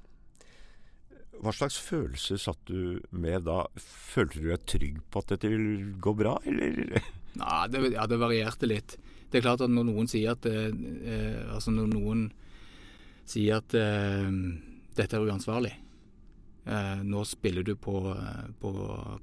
hva 1.42 1.52
slags 1.52 1.76
følelse 1.82 2.38
satt 2.40 2.60
du 2.68 3.00
med 3.10 3.44
da? 3.46 3.64
Følte 3.76 4.40
du 4.40 4.48
deg 4.50 4.64
trygg 4.68 5.00
på 5.10 5.22
at 5.22 5.34
dette 5.34 5.50
vil 5.52 5.92
gå 6.02 6.14
bra, 6.16 6.36
eller? 6.48 6.96
Nei, 7.40 7.62
det, 7.72 7.82
ja, 7.92 8.06
det 8.08 8.20
varierte 8.20 8.68
litt. 8.68 8.96
Det 9.28 9.40
er 9.40 9.44
klart 9.44 9.64
at 9.64 9.72
når 9.72 9.88
noen 9.90 10.08
sier 10.08 10.36
at 10.36 10.46
eh, 10.48 10.70
eh, 10.70 11.40
Altså 11.52 11.72
når 11.74 11.90
noen 11.90 12.20
sier 13.28 13.58
at 13.58 13.74
eh, 13.76 14.30
dette 14.96 15.18
er 15.18 15.26
uansvarlig 15.26 15.72
eh, 15.74 17.02
Nå 17.02 17.24
spiller 17.26 17.66
du 17.66 17.74
på, 17.74 17.98
på, 18.62 18.72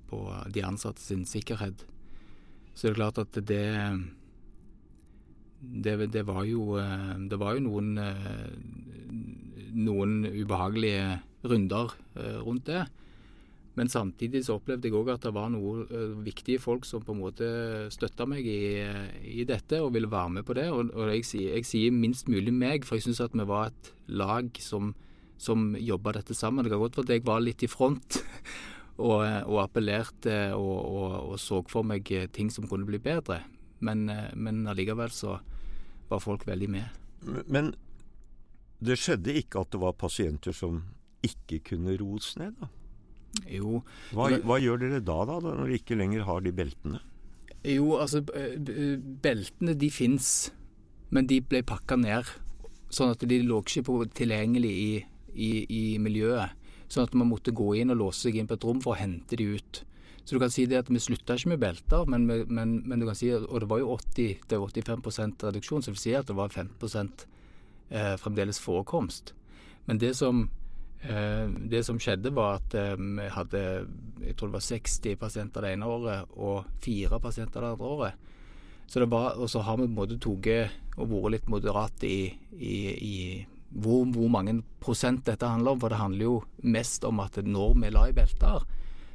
på, 0.10 0.20
de 0.54 0.66
ansatte 0.68 1.02
sin 1.02 1.24
sikkerhet. 1.26 1.88
Så 2.74 2.90
det 2.90 2.94
er 2.94 3.00
klart 3.00 3.24
at 3.24 3.40
det 3.48 3.64
det, 5.64 5.96
det 6.12 6.26
var 6.28 6.44
jo 6.48 6.78
eh, 6.82 7.14
Det 7.30 7.40
var 7.40 7.56
jo 7.58 7.68
noen 7.68 7.96
eh, 8.02 8.50
noen 9.74 10.22
ubehagelige 10.28 11.22
runder 11.50 11.96
rundt 12.46 12.68
det. 12.68 12.84
Men 13.74 13.90
samtidig 13.90 14.44
så 14.46 14.60
opplevde 14.60 14.86
jeg 14.86 14.94
òg 14.94 15.08
at 15.16 15.24
det 15.26 15.32
var 15.34 15.48
noen 15.50 16.20
viktige 16.22 16.62
folk 16.62 16.86
som 16.86 17.02
på 17.02 17.16
en 17.16 17.24
måte 17.24 17.48
støtta 17.94 18.28
meg 18.30 18.46
i, 18.46 18.84
i, 19.26 19.42
dette 19.50 19.80
og 19.82 19.96
ville 19.96 20.12
være 20.12 20.36
med 20.36 20.46
på 20.46 20.54
det. 20.60 20.68
Og, 20.70 20.92
og 20.94 21.10
jeg, 21.10 21.26
sier, 21.26 21.56
jeg, 21.58 21.66
sier, 21.66 21.96
minst 21.96 22.30
mulig 22.30 22.54
meg, 22.54 22.86
for 22.86 23.00
jeg 23.00 23.08
syns 23.08 23.24
at 23.26 23.34
vi 23.34 23.48
var 23.50 23.72
et 23.72 23.90
lag 24.14 24.52
som, 24.62 24.94
som 25.42 25.74
jobba 25.74 26.14
dette 26.20 26.38
sammen. 26.38 26.62
Det 26.62 26.76
kan 26.76 26.84
godt 26.84 27.02
være 27.02 27.10
at 27.10 27.16
jeg 27.18 27.26
var 27.32 27.42
litt 27.42 27.66
i 27.66 27.72
front 27.72 28.20
og, 29.08 29.26
og 29.26 29.58
appellerte 29.66 30.38
og, 30.54 30.78
og, 31.32 31.34
så 31.42 31.64
for 31.66 31.90
meg 31.90 32.14
ting 32.38 32.54
som 32.54 32.70
kunne 32.70 32.86
bli 32.86 33.02
bedre. 33.02 33.42
Men, 33.84 34.06
men 34.38 34.68
allikevel 34.70 35.10
så 35.12 35.40
var 36.14 36.24
folk 36.24 36.46
veldig 36.48 36.70
med. 36.72 37.02
Men 37.48 37.74
det 38.84 39.00
skjedde 39.00 39.36
ikke 39.40 39.64
at 39.64 39.74
det 39.74 39.82
var 39.82 39.96
pasienter 39.98 40.56
som 40.56 40.82
ikke 41.24 41.62
kunne 41.72 41.96
roes 42.00 42.34
ned, 42.40 42.56
da? 42.60 42.70
Jo. 43.50 43.82
Hva, 44.14 44.30
hva, 44.44 44.60
gjør 44.62 44.84
dere 44.84 45.02
da, 45.02 45.24
da, 45.26 45.40
når 45.42 45.64
dere 45.64 45.78
ikke 45.80 45.98
lenger 45.98 46.26
har 46.28 46.44
de 46.46 46.54
beltene? 46.54 47.00
Jo, 47.64 47.96
altså 48.04 48.20
Beltene 49.24 49.74
de 49.80 49.90
fins, 49.94 50.52
men 51.16 51.30
de 51.30 51.40
ble 51.42 51.64
pakka 51.66 51.98
ned. 52.00 52.28
Sånn 52.94 53.14
at 53.16 53.24
de 53.26 53.40
lå 53.42 53.62
ikke 53.64 54.04
tilgjengelig 54.20 54.74
i, 54.74 54.92
i, 55.34 55.50
i, 55.66 55.84
miljøet. 56.04 56.54
Sånn 56.92 57.08
at 57.08 57.16
man 57.18 57.32
måtte 57.32 57.56
gå 57.56 57.72
inn 57.80 57.94
og 57.94 58.02
låse 58.04 58.28
seg 58.28 58.38
inn 58.38 58.50
på 58.50 58.60
et 58.60 58.68
rom 58.68 58.84
for 58.84 58.94
å 58.94 59.00
hente 59.00 59.40
de 59.40 59.48
ut. 59.56 59.82
Så 60.24 60.36
du 60.36 60.40
kan 60.40 60.52
si 60.54 60.66
det 60.70 60.80
at 60.80 60.90
vi 60.90 61.02
slutta 61.04 61.36
ikke 61.36 61.52
med 61.52 61.60
belter, 61.60 62.06
men, 62.08 62.26
men, 62.28 62.76
men, 62.88 63.00
du 63.00 63.06
kan 63.10 63.18
si, 63.20 63.30
og 63.34 63.60
det 63.60 63.70
var 63.70 63.82
jo 63.82 63.98
80-85% 64.16 65.48
reduksjon, 65.50 65.84
så 65.84 65.92
det 65.92 65.98
vil 65.98 66.04
si 66.04 66.14
at 66.16 66.30
det 66.30 66.38
var 66.38 66.54
5 66.54 66.70
eh, 67.92 68.16
fremdeles 68.22 68.60
forekomst. 68.64 69.34
Men 69.86 70.00
det 70.00 70.14
som 70.16 70.46
Eh, 71.04 71.48
det 71.68 71.84
som 71.84 72.00
skjedde, 72.00 72.32
var 72.32 72.62
at 72.62 72.76
eh, 72.80 72.96
vi 72.96 73.26
hadde 73.28 73.62
jeg 74.24 74.36
tror 74.40 74.48
det 74.48 74.56
var 74.56 74.64
60 74.64 75.18
pasienter 75.20 75.66
det 75.66 75.72
ene 75.76 75.90
året 75.92 76.38
og 76.40 76.70
fire 76.80 77.20
pasienter 77.20 77.60
det 77.60 77.72
andre 77.74 77.90
året. 77.96 78.30
Så 78.88 79.02
det 79.02 79.10
var, 79.12 79.36
og 79.36 79.50
så 79.50 79.60
har 79.60 79.78
vi 79.78 79.84
på 79.84 79.92
en 79.92 79.98
måte 79.98 80.20
tatt 80.22 81.02
og 81.02 81.10
vært 81.10 81.34
litt 81.34 81.50
moderate 81.52 82.08
i, 82.08 82.30
i, 82.56 82.78
i 82.94 83.18
hvor, 83.74 84.06
hvor, 84.14 84.30
mange 84.32 84.62
prosent 84.80 85.26
dette 85.28 85.48
handler 85.50 85.74
om. 85.74 85.82
For 85.82 85.92
det 85.92 86.00
handler 86.00 86.24
jo 86.24 86.38
mest 86.64 87.04
om 87.04 87.20
at 87.20 87.42
når 87.44 87.76
vi 87.82 87.92
la 87.92 88.06
i 88.08 88.16
belter, 88.16 88.64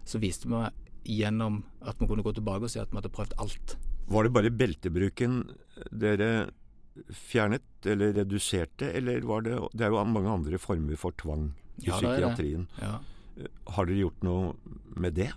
så 0.04 0.20
viste 0.20 0.50
vi 0.50 0.60
gjennom 1.08 1.62
at 1.80 2.00
vi 2.00 2.08
kunne 2.08 2.24
gå 2.26 2.34
tilbake 2.36 2.68
og 2.68 2.72
si 2.72 2.80
at 2.82 2.92
vi 2.92 3.00
hadde 3.00 3.12
prøvd 3.14 3.36
alt. 3.42 3.76
Var 4.08 4.24
det 4.24 4.32
bare 4.32 4.52
beltebruken 4.52 5.42
dere 5.92 6.30
fjernet 7.14 7.86
eller 7.86 8.12
reduserte, 8.16 8.90
eller 8.92 9.20
var 9.26 9.44
det 9.46 9.58
Det 9.72 9.86
er 9.86 9.92
jo 9.92 10.04
mange 10.04 10.30
andre 10.30 10.58
former 10.58 10.96
for 10.96 11.10
tvang 11.10 11.52
i 11.78 11.86
ja, 11.86 11.94
psykiatrien. 11.94 12.68
Ja. 12.82 12.98
Har 13.76 13.86
dere 13.86 14.02
gjort 14.02 14.22
noe 14.26 14.54
med 14.96 15.14
det? 15.14 15.30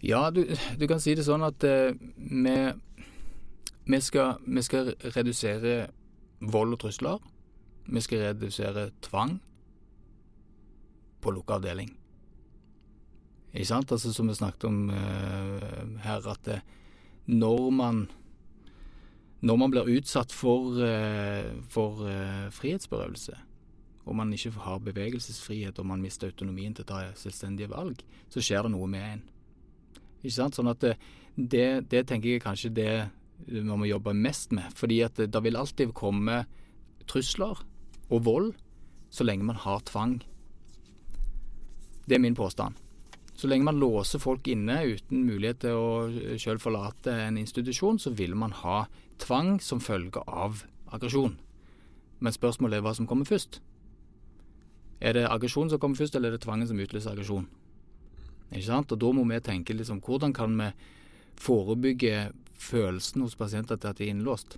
Ja, 0.00 0.30
du, 0.30 0.44
du 0.78 0.86
kan 0.86 1.00
si 1.00 1.14
det 1.16 1.24
sånn 1.26 1.42
at 1.42 1.64
eh, 1.64 1.96
vi, 2.16 2.56
vi, 3.86 4.00
skal, 4.00 4.36
vi, 4.44 4.62
skal, 4.62 4.92
redusere 5.16 5.88
vold 6.40 6.76
og 6.76 6.82
trusler. 6.84 7.18
Vi 7.86 8.02
skal 8.04 8.28
redusere 8.28 8.90
tvang 9.02 9.38
på 11.22 11.32
lukka 11.34 11.58
avdeling. 11.58 11.96
Ikke 13.56 13.70
sant? 13.72 13.92
Altså 13.92 14.12
Som 14.12 14.28
vi 14.28 14.36
snakket 14.36 14.68
om 14.68 14.90
uh, 14.92 15.98
her, 16.04 16.28
at 16.28 16.44
det, 16.44 16.60
når 17.26 17.70
man 17.70 18.06
når 19.46 19.56
man 19.60 19.70
blir 19.70 19.88
utsatt 19.98 20.32
for, 20.32 20.78
for 21.70 22.00
frihetsberøvelse, 22.56 23.34
og 24.06 24.16
man 24.16 24.32
ikke 24.32 24.50
har 24.64 24.80
bevegelsesfrihet 24.82 25.78
og 25.78 25.86
man 25.86 26.02
mister 26.02 26.32
autonomien 26.32 26.74
til 26.74 26.86
å 26.86 26.88
ta 26.88 27.00
selvstendige 27.14 27.68
valg, 27.70 28.00
så 28.32 28.42
skjer 28.42 28.66
det 28.66 28.72
noe 28.72 28.88
med 28.90 29.04
en. 29.04 29.22
Ikke 30.22 30.34
sant? 30.38 30.56
Sånn 30.56 30.72
at 30.72 30.82
det, 31.36 31.66
det 31.92 32.02
tenker 32.08 32.32
jeg 32.32 32.42
kanskje 32.42 32.72
det 32.74 32.90
man 33.44 33.80
må 33.82 33.90
jobbe 33.90 34.14
mest 34.16 34.54
med. 34.56 34.70
Fordi 34.78 35.02
at 35.04 35.18
det, 35.20 35.28
det 35.34 35.42
vil 35.44 35.58
alltid 35.58 35.94
komme 35.96 36.44
trusler 37.10 37.60
og 38.08 38.24
vold 38.26 38.54
så 39.10 39.26
lenge 39.26 39.46
man 39.46 39.60
har 39.60 39.84
tvang. 39.86 40.18
Det 42.06 42.16
er 42.16 42.22
min 42.22 42.38
påstand. 42.38 42.78
Så 43.36 43.48
lenge 43.50 43.68
man 43.68 43.80
låser 43.80 44.20
folk 44.22 44.48
inne 44.48 44.78
uten 44.96 45.26
mulighet 45.28 45.60
til 45.66 45.76
å 45.76 46.36
sjøl 46.40 46.60
forlate 46.62 47.12
en 47.26 47.36
institusjon, 47.36 48.00
så 48.00 48.14
vil 48.16 48.32
man 48.38 48.54
ha 48.62 48.86
tvang 49.20 49.58
som 49.60 49.82
følge 49.82 50.22
av 50.24 50.62
aggresjon. 50.92 51.36
Men 52.24 52.32
spørsmålet 52.32 52.78
er 52.78 52.86
hva 52.86 52.94
som 52.96 53.08
kommer 53.08 53.28
først. 53.28 53.60
Er 55.00 55.12
det 55.12 55.26
aggresjon 55.28 55.68
som 55.68 55.80
kommer 55.80 56.00
først, 56.00 56.16
eller 56.16 56.32
er 56.32 56.38
det 56.38 56.46
tvangen 56.46 56.68
som 56.68 56.80
utløser 56.80 57.12
aggresjon? 57.12 57.48
Ikke 58.52 58.68
sant? 58.68 58.92
Og 58.92 59.00
da 59.02 59.10
må 59.12 59.26
vi 59.28 59.40
tenke 59.44 59.76
liksom, 59.76 60.00
hvordan 60.00 60.32
kan 60.32 60.56
vi 60.56 60.70
forebygge 61.36 62.30
følelsen 62.56 63.26
hos 63.26 63.36
pasienter 63.36 63.76
til 63.76 63.92
at 63.92 63.98
de 63.98 64.06
er 64.06 64.14
innlåst? 64.14 64.56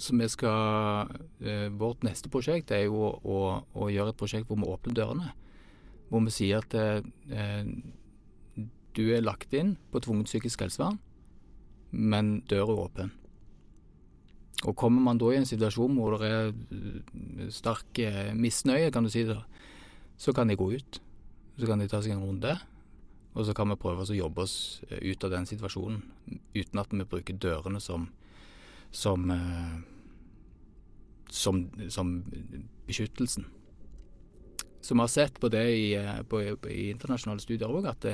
Så 0.00 0.16
vi 0.16 0.26
skal 0.32 1.10
eh, 1.44 1.68
Vårt 1.76 2.02
neste 2.02 2.30
prosjekt 2.32 2.72
er 2.72 2.86
jo 2.86 2.96
å, 2.96 3.10
å, 3.20 3.40
å, 3.76 3.90
gjøre 3.92 4.14
et 4.14 4.18
prosjekt 4.18 4.48
hvor 4.48 4.58
vi 4.58 4.68
åpner 4.72 4.96
dørene. 4.96 5.32
Hvor 6.10 6.22
vi 6.26 6.34
sier 6.34 6.64
at 6.64 6.74
eh, 6.74 7.70
du 8.96 9.04
er 9.14 9.22
lagt 9.24 9.54
inn 9.54 9.76
på 9.92 10.02
tvungent 10.02 10.30
psykisk 10.30 10.64
helsevern, 10.64 10.98
men 11.90 12.40
døra 12.50 12.74
er 12.74 12.84
åpen. 12.84 13.12
Og 14.68 14.76
kommer 14.76 15.00
man 15.00 15.20
da 15.20 15.30
i 15.32 15.38
en 15.40 15.48
situasjon 15.48 15.94
hvor 15.96 16.18
det 16.20 16.28
er 16.28 16.50
eh, 16.50 17.46
sterk 17.54 18.00
eh, 18.04 18.34
misnøye, 18.36 18.90
kan 18.92 19.06
du 19.06 19.12
si 19.12 19.24
det, 19.28 19.38
så 20.20 20.34
kan 20.36 20.50
de 20.50 20.58
gå 20.58 20.68
ut. 20.74 21.00
Så 21.56 21.68
kan 21.68 21.80
de 21.80 21.88
ta 21.88 22.00
seg 22.02 22.14
en 22.14 22.24
runde, 22.24 22.52
og 23.32 23.46
så 23.46 23.54
kan 23.56 23.70
vi 23.72 23.78
prøve 23.80 24.04
å 24.04 24.16
jobbe 24.16 24.44
oss 24.44 24.82
eh, 24.90 25.00
ut 25.00 25.24
av 25.24 25.32
den 25.32 25.48
situasjonen 25.48 26.02
uten 26.54 26.82
at 26.82 26.92
vi 26.92 27.08
bruker 27.08 27.40
dørene 27.40 27.80
som, 27.80 28.10
som, 28.92 29.24
som, 31.30 31.64
som 31.88 32.12
beskyttelsen. 32.86 33.48
Så 34.80 34.94
vi 34.94 35.00
har 35.00 35.12
sett 35.12 35.40
på 35.40 35.50
det 35.52 35.64
i, 35.76 35.88
på, 36.28 36.40
i 36.70 36.90
internasjonale 36.90 37.42
studier 37.42 37.68
òg, 37.68 37.88
at, 37.90 38.06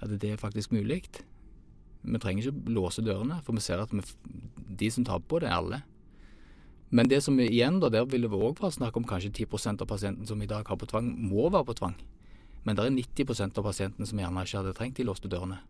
at, 0.00 0.10
det 0.10 0.32
er 0.34 0.40
faktisk 0.40 0.74
mulig. 0.74 1.04
Vi 2.02 2.18
trenger 2.18 2.50
ikke 2.50 2.74
låse 2.74 3.04
dørene, 3.04 3.40
for 3.46 3.54
vi 3.54 3.62
ser 3.64 3.82
at 3.82 3.92
vi, 3.94 4.02
de 4.82 4.90
som 4.90 5.06
taper 5.06 5.28
på 5.30 5.42
det, 5.42 5.50
er 5.50 5.58
alle. 5.60 5.82
Men 6.90 7.06
det 7.06 7.20
som 7.22 7.38
igjen 7.38 7.78
da, 7.78 7.88
der 7.92 8.08
vil 8.10 8.26
vi 8.26 8.38
òg 8.40 8.58
være 8.58 8.74
snakk 8.80 8.96
om 8.98 9.06
kanskje 9.06 9.30
10% 9.44 9.84
av 9.84 9.86
pasientene 9.86 10.26
som 10.26 10.40
i 10.42 10.48
dag 10.50 10.66
har 10.66 10.78
på 10.80 10.88
tvang, 10.90 11.12
må 11.30 11.46
være 11.46 11.68
på 11.68 11.76
tvang. 11.78 11.94
Men 12.66 12.76
det 12.76 12.84
er 12.84 12.96
90% 12.96 13.60
av 13.60 13.68
pasientene 13.68 14.08
som 14.08 14.18
gjerne 14.18 14.42
ikke 14.44 14.58
hadde 14.58 14.74
trengt 14.76 14.98
de 14.98 15.06
låste 15.06 15.30
dørene. 15.30 15.60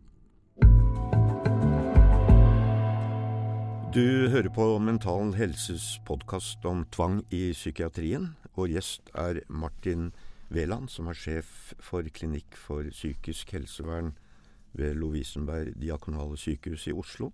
Du 3.91 4.31
hører 4.31 4.47
på 4.55 4.65
Mental 4.79 5.33
Helses 5.35 5.99
podkast 6.07 6.65
om 6.65 6.85
tvang 6.95 7.21
i 7.29 7.51
psykiatrien. 7.51 8.29
Vår 8.55 8.71
gjest 8.71 9.11
er 9.13 9.41
Martin 9.51 10.13
Veland, 10.51 10.91
som 10.91 11.07
er 11.07 11.17
sjef 11.17 11.71
for 11.79 12.05
Klinikk 12.11 12.57
for 12.59 12.87
psykisk 12.91 13.53
helsevern 13.55 14.11
ved 14.77 14.95
Lovisenberg 14.99 15.75
diakonale 15.79 16.37
sykehus 16.39 16.87
i 16.91 16.95
Oslo. 16.95 17.31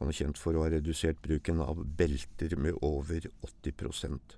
Han 0.00 0.10
er 0.10 0.16
kjent 0.16 0.40
for 0.40 0.56
å 0.56 0.64
ha 0.64 0.72
redusert 0.72 1.22
bruken 1.24 1.62
av 1.64 1.80
belter 1.98 2.56
med 2.60 2.76
over 2.84 3.28
80% 3.44 4.36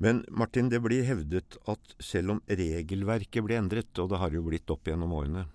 Men 0.00 0.24
Martin, 0.30 0.68
det 0.72 0.80
blir 0.80 1.04
hevdet 1.04 1.56
at 1.68 1.94
selv 2.00 2.36
om 2.36 2.42
regelverket 2.48 3.44
blir 3.44 3.60
endret, 3.60 3.92
og 3.98 4.10
det 4.12 4.20
har 4.20 4.32
jo 4.32 4.44
blitt 4.46 4.70
opp 4.72 4.88
gjennom 4.88 5.12
årene, 5.12 5.46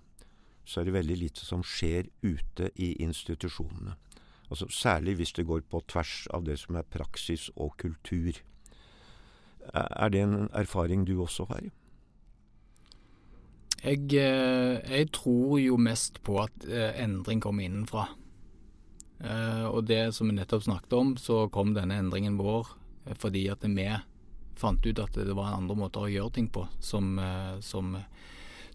så 0.66 0.82
er 0.82 0.86
det 0.86 0.98
veldig 0.98 1.18
lite 1.18 1.46
som 1.46 1.64
skjer 1.66 2.10
ute 2.22 2.70
i 2.82 2.96
institusjonene. 3.06 3.96
Altså 4.50 4.68
Særlig 4.70 5.16
hvis 5.18 5.34
det 5.34 5.48
går 5.50 5.66
på 5.70 5.82
tvers 5.90 6.28
av 6.34 6.46
det 6.46 6.60
som 6.62 6.78
er 6.78 6.86
praksis 6.86 7.50
og 7.56 7.74
kultur. 7.82 8.38
Er 9.74 10.10
det 10.10 10.22
en 10.22 10.50
erfaring 10.54 11.06
du 11.08 11.18
også 11.22 11.48
har? 11.50 11.66
Jeg, 13.86 14.02
eh, 14.18 14.82
jeg 14.98 15.12
tror 15.14 15.60
jo 15.62 15.78
mest 15.78 16.22
på 16.26 16.40
at 16.42 16.66
eh, 16.66 16.96
endring 17.04 17.42
kommer 17.44 17.68
innenfra. 17.68 18.08
Uh, 19.16 19.72
og 19.72 19.86
det 19.88 20.10
som 20.12 20.28
vi 20.28 20.34
nettopp 20.36 20.66
snakket 20.66 20.94
om, 20.94 21.14
så 21.16 21.46
kom 21.48 21.72
denne 21.74 21.96
endringen 22.02 22.36
vår 22.36 22.68
fordi 23.16 23.46
at 23.48 23.64
vi 23.64 23.86
fant 24.60 24.84
ut 24.84 25.00
at 25.00 25.16
det 25.16 25.36
var 25.38 25.54
andre 25.56 25.78
måter 25.78 26.04
å 26.04 26.12
gjøre 26.12 26.34
ting 26.36 26.50
på 26.52 26.66
som, 26.84 27.16
som, 27.64 27.94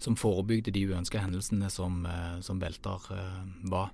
som 0.00 0.16
forebygde 0.16 0.72
de 0.72 0.86
uønska 0.88 1.20
hendelsene 1.20 1.68
som, 1.70 2.06
som 2.40 2.62
velter 2.62 3.04
var. 3.68 3.90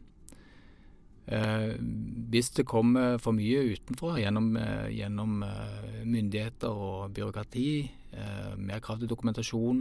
Hvis 1.27 2.53
det 2.55 2.69
kommer 2.71 3.17
for 3.19 3.35
mye 3.35 3.65
utenfra 3.75 4.13
gjennom, 4.21 4.53
gjennom 4.95 5.41
myndigheter 6.07 6.71
og 6.71 7.17
byråkrati, 7.17 7.71
mer 8.63 8.79
krav 8.85 9.01
til 9.01 9.11
dokumentasjon, 9.11 9.81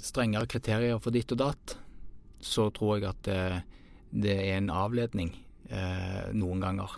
strengere 0.00 0.48
kriterier 0.48 0.96
for 1.04 1.12
ditt 1.12 1.36
og 1.36 1.42
datt, 1.42 1.76
så 2.40 2.70
tror 2.72 2.96
jeg 2.96 3.10
at 3.10 3.28
det 4.10 4.38
er 4.38 4.56
en 4.56 4.72
avledning 4.72 5.34
eh, 5.68 6.32
noen 6.36 6.62
ganger. 6.64 6.96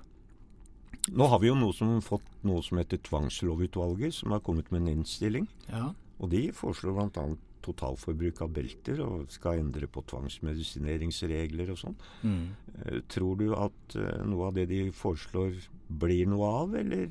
Nå 1.11 1.27
har 1.33 1.41
vi 1.43 1.51
jo 1.51 1.57
noe 1.59 1.75
som 1.75 1.99
fått 2.05 2.27
noe 2.47 2.63
som 2.65 2.79
heter 2.81 3.01
Tvangslovutvalget, 3.07 4.15
som 4.21 4.35
har 4.35 4.43
kommet 4.45 4.71
med 4.71 4.85
en 4.85 5.01
innstilling. 5.01 5.49
Ja. 5.71 5.91
Og 6.21 6.31
de 6.33 6.51
foreslår 6.55 6.97
bl.a. 6.97 7.25
totalforbruk 7.64 8.40
av 8.45 8.52
belter, 8.55 9.00
og 9.05 9.31
skal 9.33 9.61
endre 9.61 9.88
på 9.90 10.02
tvangsmedisineringsregler 10.11 11.73
og 11.73 11.81
sånn. 11.81 11.99
Mm. 12.23 12.45
Eh, 12.75 13.00
tror 13.11 13.38
du 13.40 13.50
at 13.57 13.97
eh, 13.99 14.25
noe 14.29 14.49
av 14.49 14.59
det 14.59 14.69
de 14.71 14.83
foreslår 14.97 15.57
blir 16.00 16.31
noe 16.31 16.50
av, 16.62 16.75
eller 16.81 17.11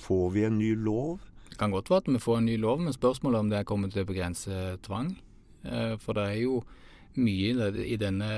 får 0.00 0.26
vi 0.36 0.44
en 0.48 0.58
ny 0.60 0.74
lov? 0.78 1.24
Det 1.50 1.58
kan 1.60 1.74
godt 1.74 1.90
være 1.90 2.04
at 2.04 2.12
vi 2.14 2.22
får 2.22 2.40
en 2.40 2.50
ny 2.50 2.58
lov, 2.62 2.82
men 2.84 2.96
spørsmålet 2.96 3.38
er 3.38 3.46
om 3.46 3.54
det 3.54 3.64
kommer 3.68 3.92
til 3.92 4.04
å 4.04 4.10
begrense 4.10 4.60
tvang. 4.86 5.14
Eh, 5.64 5.96
for 6.02 6.18
det 6.18 6.28
er 6.28 6.42
jo 6.44 6.60
mye 7.20 7.70
i 7.90 7.96
denne 7.98 8.28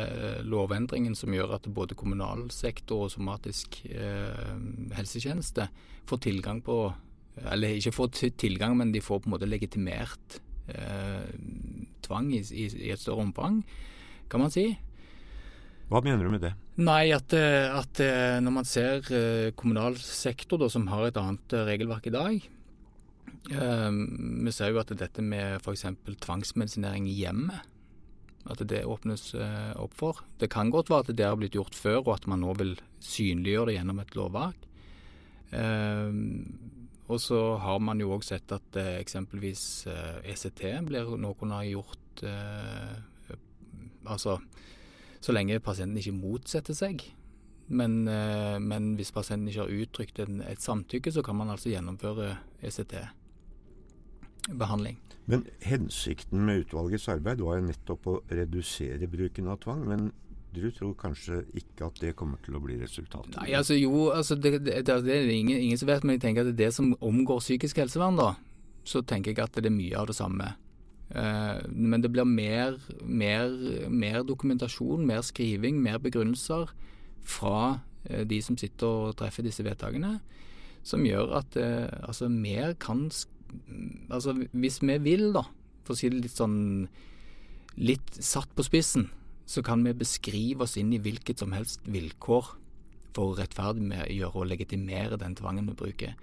lovendringen 0.49 1.12
som 1.14 1.35
gjør 1.35 1.59
at 1.59 1.66
både 1.77 1.95
kommunal 1.95 2.47
sektor 2.51 3.05
og 3.05 3.11
somatisk 3.12 3.83
helsetjeneste 4.97 5.66
får 6.09 6.23
tilgang 6.25 6.62
på 6.64 6.79
Eller 7.53 7.77
ikke 7.77 7.92
får 7.92 8.09
tilgang, 8.40 8.75
men 8.77 8.90
de 8.92 9.01
får 9.01 9.21
på 9.21 9.29
en 9.29 9.35
måte 9.35 9.49
legitimert 9.49 10.40
eh, 10.68 11.29
tvang 12.05 12.31
i, 12.35 12.40
i, 12.42 12.68
i, 12.68 12.90
et 12.94 13.03
større 13.03 13.27
omfang, 13.27 13.62
kan 14.33 14.44
man 14.44 14.53
si. 14.55 14.70
Hva 15.90 16.01
mener 16.05 16.25
du 16.25 16.33
med 16.33 16.44
det? 16.44 16.55
Nei, 16.81 17.11
at, 17.12 17.35
eh, 17.37 17.68
at 17.68 18.01
når 18.44 18.57
man 18.61 18.68
ser 18.68 19.05
kommunal 19.59 19.98
sektor 20.01 20.61
da, 20.62 20.70
som 20.72 20.88
har 20.92 21.09
et 21.09 21.20
annet 21.20 21.57
regelverk 21.68 22.09
i 22.09 22.14
dag 22.14 22.38
eh, 23.53 23.90
Vi 23.92 24.55
ser 24.57 24.72
jo 24.72 24.81
at 24.81 24.94
dette 24.96 25.25
med 25.27 25.61
f.eks. 25.61 25.85
tvangsmedisinering 26.25 27.11
i 27.11 27.18
hjemmet 27.20 27.68
at 28.51 28.62
det 28.68 28.83
åpnes 28.88 29.35
eh, 29.38 29.72
opp 29.79 29.94
for. 29.94 30.22
Det 30.38 30.51
kan 30.53 30.72
godt 30.72 30.90
være 30.90 31.07
at 31.07 31.16
det 31.18 31.27
har 31.27 31.38
blitt 31.38 31.57
gjort 31.57 31.77
før, 31.79 32.01
og 32.03 32.14
at 32.16 32.29
man 32.31 32.42
nå 32.42 32.55
vil 32.59 32.75
synliggjøre 33.05 33.70
det 33.70 33.77
gjennom 33.77 34.03
et 34.03 34.16
lovverk. 34.18 34.68
Eh, 35.53 36.09
og 37.09 37.21
så 37.21 37.57
har 37.59 37.79
man 37.83 38.01
jo 38.01 38.12
òg 38.15 38.25
sett 38.27 38.53
at 38.55 38.77
eh, 38.79 39.01
eksempelvis 39.01 39.87
ECT 40.29 40.61
blir 40.62 40.83
blir 40.87 41.17
noen 41.19 41.51
har 41.57 41.65
gjort 41.67 42.23
Altså 44.03 44.41
så 45.23 45.33
lenge 45.33 45.61
pasienten 45.62 45.99
ikke 45.99 46.12
motsetter 46.17 46.75
seg. 46.75 47.15
Men, 47.71 48.05
men 48.59 48.95
hvis 48.99 49.12
pasienten 49.15 49.49
ikke 49.49 49.61
har 49.62 49.71
uttrykt 49.85 50.19
en, 50.25 50.43
et 50.43 50.61
samtykke, 50.61 51.12
så 51.15 51.23
kan 51.23 51.37
man 51.38 51.51
altså 51.55 51.69
gjennomføre 51.71 52.37
ECT-behandling. 52.67 54.99
Men 55.31 55.45
hensikten 55.62 56.43
med 56.47 56.65
utvalgets 56.65 57.07
arbeid 57.12 57.43
var 57.45 57.61
jo 57.61 57.69
nettopp 57.69 58.07
å 58.11 58.23
redusere 58.33 59.07
bruken 59.11 59.49
av 59.53 59.61
tvang. 59.62 59.85
Men 59.87 60.01
du 60.53 60.67
tror 60.75 60.93
kanskje 60.99 61.43
ikke 61.57 61.87
at 61.88 62.01
det 62.03 62.15
kommer 62.19 62.41
til 62.45 62.57
å 62.59 62.62
bli 62.62 62.77
resultatet? 62.81 63.37
Nei, 63.38 63.53
altså 63.57 63.77
jo, 63.79 64.11
altså 64.12 64.37
det, 64.37 64.59
det, 64.67 64.83
det, 64.87 64.97
det 65.07 65.15
er 65.15 65.31
ingen, 65.33 65.57
ingen, 65.59 65.79
som 65.81 65.88
vet, 65.88 66.05
men 66.05 66.19
jeg 66.19 66.25
tenker 66.27 66.49
at 66.49 66.59
det 66.59 66.69
som 66.77 66.93
omgår 67.01 67.41
psykisk 67.41 67.81
helsevern, 67.81 68.19
da. 68.21 68.35
Så 68.85 69.05
tenker 69.07 69.33
jeg 69.33 69.41
at 69.45 69.57
det 69.57 69.71
er 69.71 69.75
mye 69.75 69.97
av 69.99 70.11
det 70.11 70.19
samme. 70.19 70.53
Uh, 71.12 71.61
men 71.69 72.03
det 72.05 72.11
blir 72.12 72.29
mer, 72.29 72.79
mer, 73.05 73.53
mer, 73.93 74.23
dokumentasjon, 74.29 75.07
mer 75.09 75.25
skriving, 75.25 75.81
mer 75.83 76.01
begrunnelser 76.03 76.73
fra 77.21 77.57
uh, 77.77 78.23
de 78.29 78.41
som 78.45 78.57
sitter 78.61 78.88
og 78.88 79.17
treffer 79.21 79.45
disse 79.47 79.65
vedtakene, 79.65 80.17
som 80.83 81.05
gjør 81.07 81.37
at 81.43 81.59
uh, 81.61 81.88
altså, 82.09 82.29
mer 82.33 82.77
kan 82.81 83.09
Altså, 84.09 84.33
hvis 84.57 84.79
vi 84.81 84.95
vil, 85.05 85.27
da, 85.35 85.43
for 85.85 85.93
å 85.93 85.99
si 85.99 86.09
det 86.09 86.23
litt 86.23 86.33
sånn 86.33 86.55
Litt 87.77 88.15
satt 88.17 88.49
på 88.57 88.65
spissen, 88.65 89.11
så 89.53 89.62
kan 89.65 89.83
vi 89.85 89.93
beskrive 89.93 90.65
oss 90.65 90.79
inn 90.81 90.93
i 90.97 91.01
hvilket 91.03 91.43
som 91.43 91.53
helst 91.53 91.85
vilkår 91.85 92.55
for 93.12 93.33
å 93.33 93.37
rettferdiggjøre 93.37 94.33
og 94.33 94.49
legitimere 94.49 95.19
den 95.21 95.37
tvangen 95.37 95.69
vi 95.69 95.77
bruker. 95.77 96.15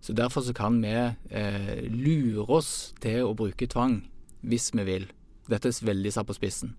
Så 0.00 0.14
Derfor 0.14 0.44
så 0.46 0.54
kan 0.54 0.78
vi 0.82 0.94
eh, 0.94 1.80
lure 1.90 2.46
oss 2.46 2.94
til 3.02 3.26
å 3.26 3.34
bruke 3.34 3.66
tvang 3.66 4.04
hvis 4.46 4.70
vi 4.74 4.84
vil. 4.86 5.08
Dette 5.50 5.72
er 5.72 5.88
veldig 5.90 6.12
satt 6.14 6.28
på 6.28 6.36
spissen. 6.38 6.76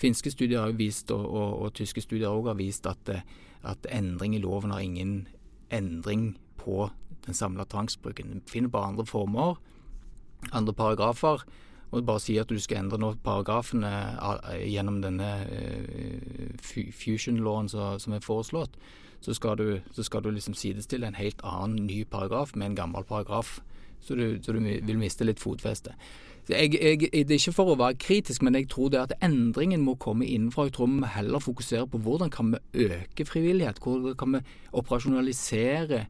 Finske 0.00 0.32
studier 0.32 0.60
har 0.60 0.76
vist, 0.76 1.10
og, 1.14 1.24
og, 1.24 1.56
og 1.64 1.74
tyske 1.76 2.04
studier 2.04 2.28
også 2.28 2.52
har 2.52 2.60
vist 2.60 2.90
at, 2.90 3.08
eh, 3.08 3.24
at 3.64 3.88
endring 3.88 4.36
i 4.36 4.42
loven 4.44 4.74
har 4.74 4.84
ingen 4.84 5.24
endring 5.72 6.34
på 6.60 6.90
den 7.24 7.36
samla 7.36 7.64
tvangsbruken. 7.64 8.34
Vi 8.34 8.58
finner 8.58 8.72
bare 8.72 8.92
andre 8.92 9.06
former, 9.08 9.56
andre 10.52 10.76
paragrafer. 10.76 11.44
Og 11.90 12.06
bare 12.06 12.22
si 12.22 12.36
at 12.38 12.50
du 12.50 12.58
skal 12.62 12.84
endre 12.84 13.00
nå 13.02 13.14
paragrafene 13.24 13.90
eh, 13.90 14.66
gjennom 14.70 15.00
denne 15.02 15.30
uh, 15.50 16.54
fusion-lawen 16.94 17.70
som 17.70 18.14
er 18.14 18.22
foreslått, 18.22 18.78
så 19.20 19.34
skal, 19.34 19.58
du, 19.58 19.80
så 19.92 20.02
skal, 20.06 20.22
du, 20.24 20.30
liksom 20.30 20.54
sidestille 20.54 21.06
en 21.06 21.18
helt 21.18 21.42
annen 21.44 21.86
ny 21.86 22.04
paragraf 22.08 22.54
med 22.54 22.70
en 22.70 22.76
gammel 22.78 23.04
paragraf. 23.04 23.58
Så 24.00 24.14
du, 24.14 24.38
så 24.42 24.52
du 24.52 24.62
vil 24.62 24.98
miste 24.98 25.26
litt 25.28 25.42
fotfeste. 25.42 25.92
Jeg, 26.48 26.72
jeg, 26.82 27.10
det 27.12 27.34
er 27.34 27.38
ikke 27.38 27.52
for 27.52 27.74
å 27.74 27.78
være 27.78 27.98
kritisk, 28.00 28.42
men 28.42 28.56
jeg 28.56 28.70
tror 28.72 28.88
det 28.90 29.02
at 29.02 29.12
endringen 29.22 29.84
må 29.84 29.98
komme 30.00 30.26
innenfra. 30.26 30.66
Jeg 30.66 30.78
tror 30.78 30.88
vi 30.94 31.12
heller 31.14 31.42
fokuserer 31.42 31.86
på 31.90 32.00
hvordan 32.00 32.32
kan 32.32 32.54
vi 32.54 32.86
øke 32.88 33.26
frivillighet, 33.28 33.78
hvordan 33.82 34.16
kan 34.18 34.38
vi 34.38 34.40
operasjonalisere 34.72 36.06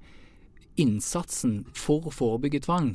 innsatsen 0.80 1.64
for 1.74 2.06
å 2.06 2.14
forebygge 2.14 2.62
tvang, 2.64 2.94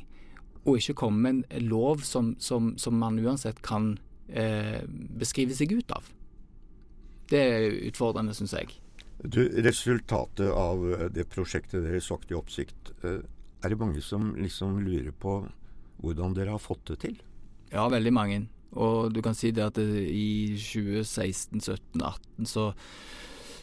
og 0.65 0.79
ikke 0.79 0.97
komme 0.97 1.21
med 1.21 1.43
en 1.49 1.67
lov 1.69 2.01
som, 2.05 2.33
som, 2.41 2.73
som 2.81 2.97
man 2.97 3.19
uansett 3.21 3.61
kan 3.65 3.93
eh, 4.27 4.81
beskrive 4.87 5.55
seg 5.57 5.75
ut 5.77 5.93
av. 5.93 6.09
Det 7.29 7.41
er 7.41 7.77
utfordrende, 7.89 8.33
syns 8.37 8.55
jeg. 8.57 8.73
Du, 9.21 9.43
resultatet 9.65 10.49
av 10.49 10.81
eh, 10.95 11.05
det 11.13 11.27
prosjektet 11.31 11.85
deres 11.85 12.09
vakt 12.11 12.33
i 12.33 12.37
oppsikt, 12.37 12.91
eh, 13.05 13.21
er 13.65 13.73
det 13.73 13.79
mange 13.81 14.01
som 14.05 14.33
liksom 14.37 14.81
lurer 14.85 15.13
på 15.13 15.39
hvordan 16.01 16.35
dere 16.37 16.57
har 16.57 16.61
fått 16.61 16.83
det 16.91 16.99
til? 17.05 17.15
Ja, 17.71 17.87
veldig 17.89 18.13
mange. 18.13 18.41
Og 18.75 19.13
du 19.13 19.21
kan 19.25 19.37
si 19.37 19.53
det 19.55 19.63
at 19.63 19.77
i 19.79 20.57
2016, 20.59 21.61
17, 21.61 22.01
18 22.01 22.49
så 22.49 22.73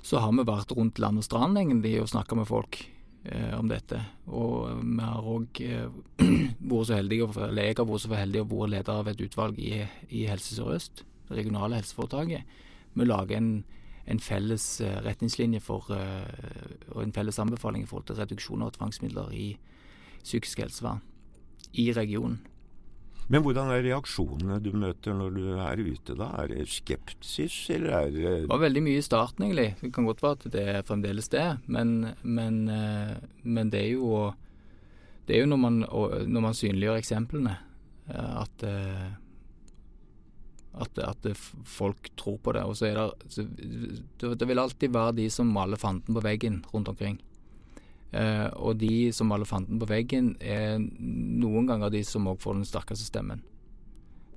så 0.03 0.19
har 0.19 0.35
vi 0.35 0.45
vært 0.47 0.75
rundt 0.75 0.99
land 0.99 1.23
og 1.23 1.27
strand 1.27 1.59
egentlig 1.59 1.95
og 2.03 2.11
snakka 2.11 2.37
med 2.37 2.49
folk 2.51 2.81
eh, 3.25 3.59
om 3.59 3.69
dette. 3.71 4.01
Og 4.27 4.83
vi 4.83 5.03
har 5.03 5.29
òg 5.35 5.63
eh, 5.67 5.87
vært 6.73 6.89
så 6.89 6.99
heldige, 6.99 7.29
eller 7.47 7.69
jeg 7.69 7.79
har 7.79 7.89
vært 7.89 8.05
så 8.05 8.15
heldig 8.17 8.43
å 8.43 8.49
være 8.51 8.73
leder 8.77 8.93
av 8.95 9.13
et 9.13 9.23
utvalg 9.27 9.61
i, 9.63 9.75
i 10.11 10.27
Helse 10.31 10.57
Sør-Øst, 10.59 11.05
det 11.29 11.39
regionale 11.39 11.81
helseforetaket. 11.81 12.59
Vi 12.95 13.09
lager 13.09 13.39
en, 13.39 13.53
en 14.07 14.23
felles 14.23 14.67
eh, 14.85 14.99
retningslinje 15.07 15.63
for, 15.65 15.89
eh, 15.97 16.79
og 16.93 17.03
en 17.05 17.15
felles 17.17 17.41
anbefaling 17.43 17.87
i 17.87 17.91
forhold 17.91 18.11
til 18.11 18.21
reduksjon 18.21 18.65
av 18.67 18.75
tvangsmidler 18.77 19.33
i 19.37 19.49
psykisk 20.23 20.65
helsevern 20.65 21.03
i 21.79 21.89
regionen. 21.97 22.43
Men 23.31 23.45
hvordan 23.45 23.71
er 23.71 23.85
reaksjonene 23.87 24.59
du 24.63 24.73
møter 24.75 25.15
når 25.17 25.35
du 25.37 25.43
er 25.55 25.81
ute 25.81 26.17
da? 26.19 26.29
Er 26.43 26.51
det 26.51 26.67
skepsis, 26.73 27.55
eller 27.73 27.95
er 27.97 28.11
det 28.11 28.33
Det 28.43 28.51
var 28.51 28.63
veldig 28.65 28.83
mye 28.85 29.01
i 29.01 29.07
starten, 29.07 29.47
egentlig. 29.47 29.69
Det 29.81 29.93
kan 29.95 30.09
godt 30.09 30.23
være 30.25 30.39
at 30.39 30.47
det 30.57 30.65
er 30.75 30.87
fremdeles 30.87 31.31
det, 31.33 31.47
men, 31.67 32.13
men, 32.23 32.63
eh, 32.69 33.17
men 33.43 33.71
det 33.73 33.85
er 33.87 33.93
jo 33.95 34.33
Det 35.29 35.37
er 35.37 35.45
jo 35.45 35.53
når 35.53 35.61
man, 35.63 35.83
når 36.27 36.41
man 36.49 36.55
synliggjør 36.59 36.99
eksemplene, 36.99 37.57
eh, 38.11 38.33
at 38.43 38.67
eh, 38.67 39.11
at, 40.73 40.99
at, 40.99 41.27
folk 41.69 42.09
tror 42.17 42.39
på 42.41 42.53
det. 42.57 42.63
Og 42.65 42.77
så 42.77 42.87
er 42.89 42.95
det 42.97 44.39
Det 44.41 44.49
vil 44.49 44.59
alltid 44.59 44.89
være 44.89 45.13
de 45.13 45.29
som 45.31 45.47
maler 45.53 45.77
fanden 45.77 46.15
på 46.15 46.23
veggen 46.25 46.65
rundt 46.73 46.89
omkring. 46.89 47.21
Uh, 48.12 48.48
og 48.61 48.77
de 48.77 49.09
som 49.16 49.31
maler 49.33 49.48
fanden 49.48 49.79
på 49.81 49.88
veggen, 49.88 50.35
er 50.40 50.77
noen 50.79 51.68
ganger 51.70 51.92
de 51.92 52.03
som 52.05 52.29
òg 52.29 52.42
får 52.42 52.59
den 52.59 52.68
sterkeste 52.68 53.09
stemmen. 53.09 53.40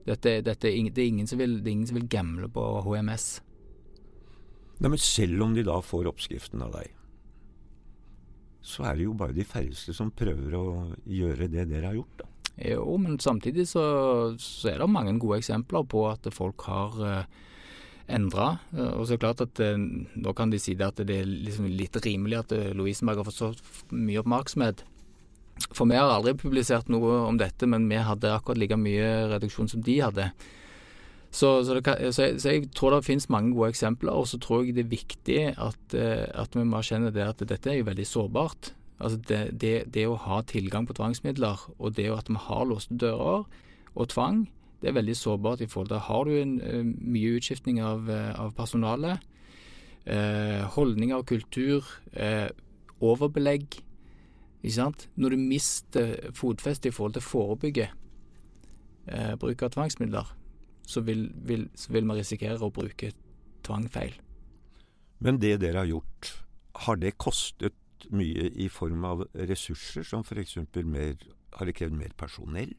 Dette, 0.05 0.37
dette, 0.45 0.69
det, 0.69 1.01
er 1.01 1.09
ingen 1.09 1.27
som 1.27 1.41
vil, 1.41 1.57
det 1.59 1.71
er 1.71 1.75
ingen 1.79 1.89
som 1.89 1.97
vil 1.97 2.07
gamble 2.07 2.47
på 2.53 2.63
HMS. 2.85 3.25
Nei, 4.79 4.91
Men 4.91 5.01
selv 5.01 5.43
om 5.43 5.55
de 5.55 5.65
da 5.65 5.79
får 5.83 6.11
oppskriften 6.11 6.63
av 6.63 6.75
deg, 6.77 6.93
så 8.65 8.85
er 8.89 8.97
det 8.97 9.09
jo 9.09 9.17
bare 9.17 9.35
de 9.35 9.45
færreste 9.45 9.93
som 9.93 10.13
prøver 10.13 10.55
å 10.57 10.65
gjøre 11.05 11.49
det 11.51 11.67
dere 11.69 11.91
har 11.91 11.99
gjort, 11.99 12.23
da. 12.23 12.29
Jo, 12.55 12.95
men 13.01 13.19
samtidig 13.19 13.65
så, 13.67 13.83
så 14.39 14.69
er 14.71 14.79
det 14.79 14.87
mange 14.87 15.11
gode 15.19 15.41
eksempler 15.41 15.83
på 15.91 16.05
at 16.07 16.29
folk 16.31 16.63
har 16.69 16.95
uh, 17.03 17.41
endra. 18.11 18.57
Eh, 18.75 18.91
og 18.93 19.05
så 19.05 19.13
er 19.13 19.17
det 19.17 19.23
klart 19.23 19.45
at 19.45 19.61
eh, 19.63 19.77
nå 19.77 20.33
kan 20.37 20.51
de 20.53 20.59
si 20.61 20.75
det 20.77 20.87
at 20.87 21.01
det 21.07 21.21
er 21.21 21.29
liksom 21.29 21.69
litt 21.71 21.97
rimelig 22.05 22.41
at 22.43 22.53
eh, 22.55 22.73
Lovisenberg 22.77 23.21
har 23.21 23.29
fått 23.29 23.39
så 23.39 23.51
mye 23.95 24.21
oppmerksomhet. 24.21 24.85
For 25.71 25.87
vi 25.87 25.97
har 25.97 26.11
aldri 26.11 26.35
publisert 26.37 26.89
noe 26.91 27.21
om 27.29 27.39
dette, 27.39 27.67
men 27.71 27.87
vi 27.89 28.01
hadde 28.03 28.33
akkurat 28.33 28.59
like 28.59 28.77
mye 28.79 29.09
reduksjon 29.31 29.71
som 29.71 29.83
de 29.85 29.99
hadde. 30.03 30.29
Så, 31.35 31.49
så, 31.67 31.79
kan, 31.83 31.99
så, 32.15 32.29
jeg, 32.29 32.39
så 32.39 32.51
jeg, 32.53 32.69
tror 32.75 32.93
det 32.93 33.05
finnes 33.07 33.27
mange 33.31 33.55
gode 33.55 33.73
eksempler, 33.73 34.15
og 34.15 34.27
så 34.27 34.39
tror 34.39 34.63
jeg 34.63 34.75
det 34.75 34.85
er 34.85 34.91
viktig 34.91 35.39
at, 35.51 35.95
at 35.95 36.55
vi 36.55 36.63
må 36.63 36.79
erkjenne 36.79 37.11
det 37.15 37.25
at 37.25 37.43
dette 37.43 37.71
er 37.71 37.81
jo 37.81 37.87
veldig 37.89 38.05
sårbart. 38.07 38.71
Altså 39.03 39.19
det, 39.27 39.39
det, 39.59 39.73
det, 39.91 40.05
å 40.07 40.19
ha 40.27 40.39
tilgang 40.47 40.87
på 40.87 40.95
tvangsmidler, 40.95 41.65
og 41.75 41.97
det 41.97 42.07
at 42.13 42.31
vi 42.31 42.39
har 42.39 42.63
låste 42.69 42.95
dører 42.99 43.43
og 43.95 44.11
tvang, 44.11 44.45
det 44.81 44.89
er 44.89 44.97
veldig 44.97 45.15
sårbart 45.17 45.61
i 45.61 45.69
forhold 45.71 45.89
til 45.89 46.03
Har 46.07 46.23
du 46.27 46.31
en, 46.37 46.55
uh, 46.61 46.83
mye 46.83 47.35
utskiftning 47.37 47.81
av, 47.81 48.09
uh, 48.09 48.33
av 48.39 48.53
personalet, 48.55 49.19
eh, 50.05 50.61
holdninger 50.75 51.17
og 51.17 51.25
kultur, 51.25 51.85
overbelegg 53.01 53.63
ikke 54.61 54.73
sant? 54.75 55.07
Når 55.17 55.29
du 55.33 55.37
mister 55.37 56.11
fotfestet 56.37 56.91
i 56.91 56.93
forhold 56.93 57.15
til 57.15 57.23
å 57.23 57.25
forebygge 57.25 57.87
bruk 59.41 59.63
av 59.65 59.71
tvangsmidler, 59.73 60.29
så 60.85 61.01
vil, 61.01 61.31
vil, 61.41 61.65
så 61.73 61.91
vil 61.91 62.05
man 62.05 62.17
risikere 62.17 62.61
å 62.61 62.69
bruke 62.69 63.11
tvang 63.65 63.89
feil. 63.89 64.13
Men 65.17 65.41
det 65.41 65.57
dere 65.63 65.81
har 65.81 65.89
gjort, 65.89 66.31
har 66.85 67.01
det 67.01 67.17
kostet 67.17 67.73
mye 68.13 68.51
i 68.53 68.69
form 68.69 69.05
av 69.09 69.25
ressurser, 69.33 70.05
som 70.05 70.21
f.eks. 70.21 70.57
Har 71.55 71.65
det 71.65 71.75
krevd 71.77 71.97
mer 71.97 72.13
personell? 72.17 72.75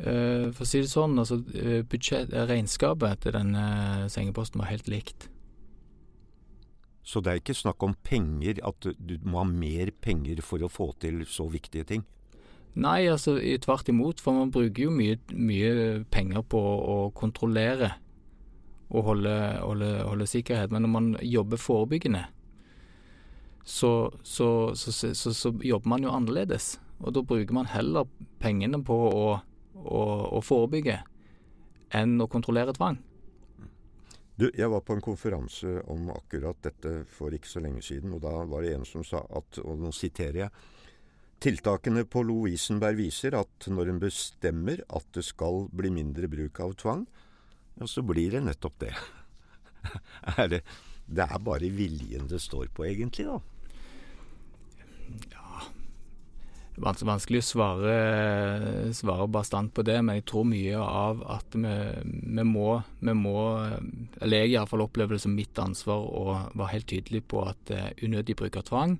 Uh, 0.00 0.48
for 0.56 0.64
å 0.64 0.68
si 0.68 0.80
det 0.80 0.88
sånn, 0.88 1.18
altså 1.20 1.42
eh, 1.52 1.82
budsjett, 1.84 2.30
eh, 2.32 2.46
regnskapet 2.48 3.20
til 3.20 3.34
denne 3.36 3.64
sengeposten 4.08 4.62
var 4.62 4.70
helt 4.70 4.88
likt. 4.88 5.26
Så 7.04 7.20
det 7.20 7.32
er 7.32 7.40
ikke 7.42 7.56
snakk 7.58 7.84
om 7.84 7.96
penger, 8.06 8.62
at 8.64 8.86
du 8.96 9.18
må 9.26 9.42
ha 9.42 9.44
mer 9.48 9.92
penger 10.00 10.40
for 10.46 10.64
å 10.64 10.70
få 10.72 10.92
til 11.02 11.24
så 11.28 11.50
viktige 11.52 11.84
ting? 11.88 12.06
Nei, 12.80 13.10
altså 13.10 13.34
tvert 13.60 13.90
imot, 13.90 14.22
for 14.22 14.36
man 14.36 14.52
bruker 14.54 14.86
jo 14.86 14.94
mye, 14.94 15.18
mye 15.34 16.04
penger 16.14 16.44
på 16.48 16.60
å 16.60 16.96
kontrollere 17.18 17.96
og 18.90 19.06
holde, 19.08 19.34
holde, 19.62 19.90
holde, 20.06 20.28
sikkerhet. 20.30 20.70
Men 20.72 20.86
når 20.86 20.92
man 20.94 21.10
jobber 21.22 21.60
forebyggende, 21.60 22.24
så, 23.64 24.10
så, 24.22 24.72
så, 24.74 25.12
så, 25.14 25.52
jobber 25.62 25.92
man 25.92 26.06
jo 26.06 26.14
annerledes. 26.14 26.78
Og 27.00 27.14
da 27.16 27.22
bruker 27.26 27.54
man 27.54 27.70
heller 27.70 28.08
pengene 28.42 28.80
på 28.86 28.96
å 28.96 29.26
å, 29.84 30.02
å 30.36 30.42
forebygge 30.44 30.98
enn 31.96 32.20
å 32.22 32.28
kontrollere 32.30 32.74
tvang. 32.76 32.98
Du, 34.40 34.46
jeg 34.56 34.70
var 34.72 34.80
på 34.80 34.94
en 34.96 35.02
konferanse 35.04 35.82
om 35.92 36.08
akkurat 36.14 36.56
dette 36.64 37.02
for 37.12 37.34
ikke 37.36 37.50
så 37.50 37.60
lenge 37.60 37.82
siden, 37.84 38.14
og 38.16 38.22
da 38.24 38.32
var 38.48 38.64
det 38.64 38.72
en 38.78 38.86
som 38.88 39.04
sa 39.04 39.20
at, 39.36 39.58
og 39.60 39.82
nå 39.82 39.92
siterer 39.92 40.46
jeg 40.46 40.68
Tiltakene 41.40 42.02
på 42.04 42.20
Lovisenberg 42.28 42.98
viser 42.98 43.32
at 43.38 43.66
når 43.72 43.94
en 43.94 44.00
bestemmer 44.02 44.82
at 44.92 45.06
det 45.16 45.22
skal 45.24 45.70
bli 45.72 45.88
mindre 45.92 46.28
bruk 46.28 46.58
av 46.60 46.74
tvang, 46.76 47.06
ja, 47.80 47.86
så 47.88 48.04
blir 48.04 48.34
det 48.34 48.42
nettopp 48.44 48.76
det. 48.82 48.90
er 50.36 50.50
det, 50.52 50.58
det 51.08 51.24
er 51.24 51.40
bare 51.40 51.70
viljen 51.72 52.28
det 52.28 52.42
står 52.44 52.68
på, 52.76 52.84
egentlig, 52.90 53.24
da? 53.24 53.38
Vanskelig 56.80 57.40
å 57.42 57.46
svare, 57.46 57.94
svare 58.96 59.26
bastant 59.32 59.72
på 59.74 59.84
det, 59.86 59.98
men 60.02 60.18
jeg 60.18 60.26
tror 60.30 60.46
mye 60.48 60.78
av 60.80 61.22
at 61.30 61.56
vi, 61.56 61.74
vi, 62.04 62.44
må, 62.46 62.80
vi 63.00 63.14
må 63.16 63.36
Eller 64.20 64.44
jeg 64.44 64.54
iallfall 64.54 64.84
opplever 64.86 65.16
det 65.16 65.24
som 65.24 65.34
mitt 65.36 65.58
ansvar 65.60 66.00
å 66.00 66.24
være 66.54 66.72
helt 66.74 66.88
tydelig 66.90 67.22
på 67.30 67.44
at 67.48 67.72
uh, 67.74 67.90
unødig 68.02 68.36
bruk 68.40 68.56
av 68.60 68.66
tvang, 68.68 68.96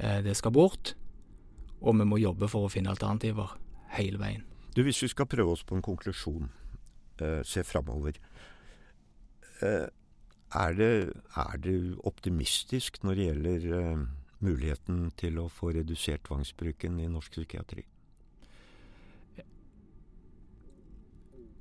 uh, 0.00 0.18
det 0.24 0.36
skal 0.38 0.54
bort. 0.56 0.94
Og 1.80 1.96
vi 1.96 2.08
må 2.08 2.20
jobbe 2.20 2.48
for 2.50 2.66
å 2.66 2.72
finne 2.72 2.92
alternativer 2.92 3.56
hele 3.96 4.20
veien. 4.20 4.44
Du, 4.74 4.82
Hvis 4.86 5.02
vi 5.02 5.10
skal 5.12 5.28
prøve 5.30 5.56
oss 5.56 5.64
på 5.66 5.76
en 5.76 5.84
konklusjon, 5.84 6.50
uh, 7.22 7.40
se 7.44 7.64
framover. 7.66 8.20
Er 9.60 9.90
er 10.50 11.58
det 11.62 11.96
optimistisk 12.08 13.02
når 13.04 13.14
det 13.14 13.26
gjelder 13.26 13.66
muligheten 14.44 15.08
til 15.20 15.38
å 15.40 15.48
få 15.52 15.74
redusert 15.76 16.24
tvangsbruken 16.28 17.00
i 17.00 17.08
norsk 17.10 17.36
psykiatri? 17.36 17.84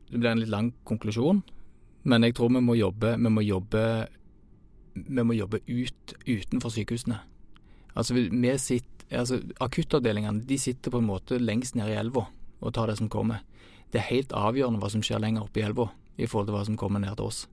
Det 0.09 0.17
blir 0.17 0.31
en 0.31 0.41
litt 0.41 0.49
lang 0.49 0.71
konklusjon, 0.89 1.43
men 2.09 2.25
jeg 2.25 2.35
tror 2.37 2.49
vi 2.55 2.63
må 2.65 2.75
jobbe, 2.79 3.13
vi 3.19 3.29
må 3.29 3.43
jobbe, 3.45 3.83
vi 4.95 5.25
må 5.25 5.35
jobbe 5.37 5.61
ut, 5.67 6.15
utenfor 6.25 6.73
sykehusene. 6.73 7.19
Altså, 7.93 8.15
vi 8.15 8.55
sitter, 8.57 9.05
altså, 9.11 9.39
Akuttavdelingene 9.61 10.45
de 10.49 10.57
sitter 10.57 10.93
på 10.93 11.01
en 11.01 11.09
måte 11.09 11.37
lengst 11.37 11.77
nede 11.77 11.93
i 11.93 11.99
elva 11.99 12.25
og 12.59 12.73
tar 12.73 12.89
det 12.89 12.97
som 12.97 13.09
kommer. 13.09 13.43
Det 13.93 14.01
er 14.01 14.09
helt 14.09 14.33
avgjørende 14.33 14.81
hva 14.81 14.89
som 14.93 15.03
skjer 15.05 15.21
lenger 15.21 15.45
oppe 15.45 15.61
i 15.61 15.65
elva 15.67 15.89
i 16.17 16.27
forhold 16.27 16.49
til 16.49 16.57
hva 16.57 16.65
som 16.67 16.77
kommer 16.77 17.01
ned 17.03 17.15
til 17.17 17.29
oss. 17.29 17.45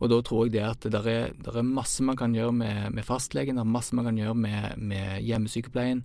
Og 0.00 0.08
da 0.08 0.20
tror 0.24 0.46
jeg 0.46 0.54
det 0.56 0.64
at 0.64 0.86
det 0.88 1.00
er, 1.04 1.32
er 1.52 1.66
masse 1.66 2.04
man 2.04 2.16
kan 2.16 2.34
gjøre 2.34 2.54
med, 2.56 2.92
med 2.96 3.04
fastlegen, 3.04 3.58
det 3.58 3.64
er 3.64 3.72
masse 3.76 3.96
man 3.96 4.08
kan 4.08 4.18
gjøre 4.18 4.34
med, 4.34 4.78
med 4.80 5.20
hjemmesykepleien. 5.26 6.04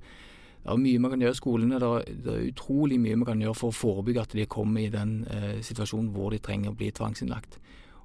Det 0.65 0.73
er 0.73 0.81
mye 0.81 0.99
man 0.99 1.13
kan 1.13 1.21
gjøre 1.21 1.35
i 1.35 1.39
skolene. 1.39 1.79
Det 1.79 1.87
er, 1.87 2.07
det 2.25 2.33
er, 2.33 2.47
utrolig 2.49 2.97
mye 2.99 3.19
man 3.21 3.29
kan 3.29 3.43
gjøre 3.43 3.57
for 3.59 3.71
å 3.71 3.77
forebygge 3.77 4.25
at 4.25 4.35
de 4.35 4.47
kommer 4.49 4.83
i 4.83 4.91
den 4.91 5.19
eh, 5.31 5.59
situasjonen 5.63 6.09
hvor 6.15 6.33
de 6.33 6.41
trenger 6.43 6.73
å 6.73 6.77
bli 6.79 6.89
tvangsinnlagt. 6.91 7.59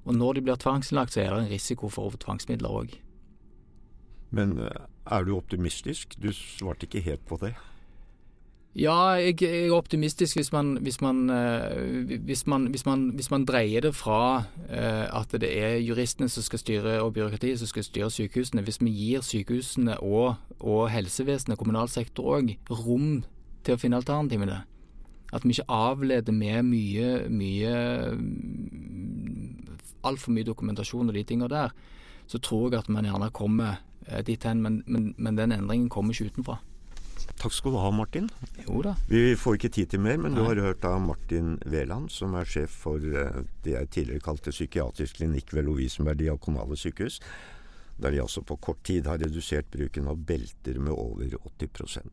Og 0.05 0.13
når 0.15 0.37
de 0.37 0.43
blir 0.45 0.61
tvangsinnlagt, 0.61 1.15
så 1.15 1.23
er 1.23 1.33
det 1.33 1.39
en 1.41 1.51
risiko 1.51 1.89
for 1.91 2.15
tvangsmidler 2.21 2.77
òg. 2.83 2.93
Men 4.31 4.55
eh, 4.63 4.85
er 5.11 5.27
du 5.27 5.33
optimistisk? 5.35 6.15
Du 6.21 6.29
svarte 6.37 6.87
ikke 6.87 7.03
helt 7.09 7.25
på 7.27 7.41
det. 7.41 7.55
Ja, 8.75 9.19
jeg, 9.19 9.41
jeg, 9.41 9.67
er 9.67 9.73
optimistisk 9.75 10.37
hvis 10.37 10.51
man, 10.51 10.77
hvis, 10.81 11.01
man, 11.01 11.29
uh, 11.29 12.19
hvis, 12.23 12.47
man, 12.47 12.69
hvis, 13.09 13.31
man, 13.31 13.45
dreier 13.45 13.81
det 13.81 13.95
fra 13.95 14.37
uh, 14.37 15.19
at 15.19 15.35
det 15.41 15.49
er 15.63 15.75
juristene 15.83 16.29
som 16.29 16.43
skal 16.43 16.59
styre 16.59 17.01
og 17.01 17.13
byråkratiet 17.13 17.59
som 17.59 17.67
skal 17.67 17.83
styre 17.83 18.09
sykehusene. 18.11 18.61
Hvis 18.61 18.79
vi 18.81 18.93
gir 18.95 19.21
sykehusene 19.21 19.99
og, 19.99 20.35
og 20.59 20.89
helsevesenet, 20.89 21.57
kommunal 21.57 21.91
sektor 21.91 22.37
òg, 22.37 22.55
rom 22.71 23.25
til 23.65 23.75
å 23.75 23.81
finne 23.81 23.99
alternativene. 23.99 24.61
At 25.35 25.43
vi 25.43 25.51
ikke 25.51 25.67
avleder 25.67 26.31
med 26.31 26.63
mye, 26.63 27.11
mye 27.27 27.75
altfor 30.07 30.31
mye 30.31 30.47
dokumentasjon 30.47 31.11
og 31.11 31.15
de 31.19 31.27
tingene 31.27 31.51
der. 31.51 31.75
Så 32.27 32.39
tror 32.39 32.71
jeg 32.71 32.85
at 32.85 32.89
man 32.89 33.03
gjerne 33.03 33.33
kommer 33.35 33.81
uh, 34.07 34.21
dit 34.23 34.47
hen, 34.47 34.63
men, 34.63 34.83
men, 34.87 35.11
men 35.17 35.35
den 35.35 35.59
endringen 35.59 35.91
kommer 35.91 36.15
ikke 36.15 36.31
utenfra. 36.31 36.61
Takk 37.39 37.53
skal 37.53 37.73
du 37.73 37.79
ha, 37.81 37.91
Martin. 37.95 38.29
Jo 38.67 38.81
da. 38.85 38.95
Vi 39.09 39.35
får 39.39 39.57
ikke 39.57 39.71
tid 39.77 39.91
til 39.93 40.03
mer, 40.03 40.19
men 40.21 40.35
Nei. 40.35 40.41
du 40.41 40.49
har 40.49 40.61
hørt 40.67 40.85
av 40.85 40.99
Martin 41.03 41.55
Veland, 41.65 42.11
som 42.13 42.35
er 42.37 42.49
sjef 42.49 42.75
for 42.83 43.01
eh, 43.01 43.41
det 43.65 43.75
jeg 43.75 43.91
tidligere 43.95 44.25
kalte 44.27 44.53
psykiatrisk 44.53 45.21
klinikk 45.21 45.53
ved 45.55 45.65
Lovisenberg 45.69 46.21
diakonale 46.21 46.77
sykehus, 46.77 47.21
der 48.01 48.13
de 48.13 48.21
altså 48.23 48.43
på 48.45 48.57
kort 48.61 48.83
tid 48.87 49.09
har 49.09 49.21
redusert 49.21 49.69
bruken 49.73 50.09
av 50.09 50.21
belter 50.25 50.81
med 50.81 50.93
over 50.93 51.37
80 51.59 52.11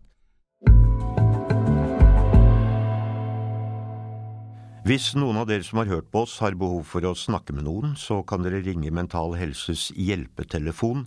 Hvis 4.88 5.10
noen 5.20 5.36
av 5.36 5.50
dere 5.50 5.60
som 5.66 5.82
har 5.82 5.90
hørt 5.90 6.06
på 6.08 6.22
oss 6.24 6.38
har 6.40 6.54
behov 6.56 6.86
for 6.88 7.04
å 7.04 7.10
snakke 7.12 7.52
med 7.52 7.66
noen, 7.66 7.90
så 8.00 8.22
kan 8.24 8.40
dere 8.40 8.62
ringe 8.64 8.88
Mental 8.88 9.34
Helses 9.36 9.90
hjelpetelefon. 9.92 11.02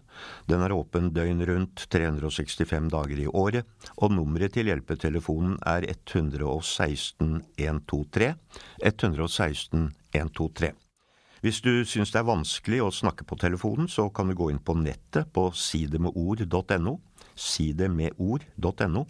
Den 0.46 0.62
er 0.62 0.76
åpen 0.76 1.08
døgn 1.16 1.42
rundt 1.50 1.88
365 1.90 2.92
dager 2.94 3.24
i 3.24 3.26
året, 3.26 3.66
og 3.98 4.14
nummeret 4.14 4.54
til 4.54 4.70
hjelpetelefonen 4.70 5.56
er 5.66 5.88
116 5.90 7.40
123. 7.58 8.28
116 8.92 9.88
123. 10.14 10.70
Hvis 11.42 11.62
du 11.66 11.72
syns 11.82 12.14
det 12.14 12.20
er 12.22 12.28
vanskelig 12.28 12.84
å 12.86 12.92
snakke 12.94 13.26
på 13.26 13.40
telefonen, 13.42 13.90
så 13.90 14.12
kan 14.14 14.30
du 14.30 14.36
gå 14.38 14.52
inn 14.54 14.62
på 14.62 14.76
nettet 14.78 15.34
på 15.34 15.48
sidemedord.no. 15.58 17.00
Sidemedord.no. 17.34 19.04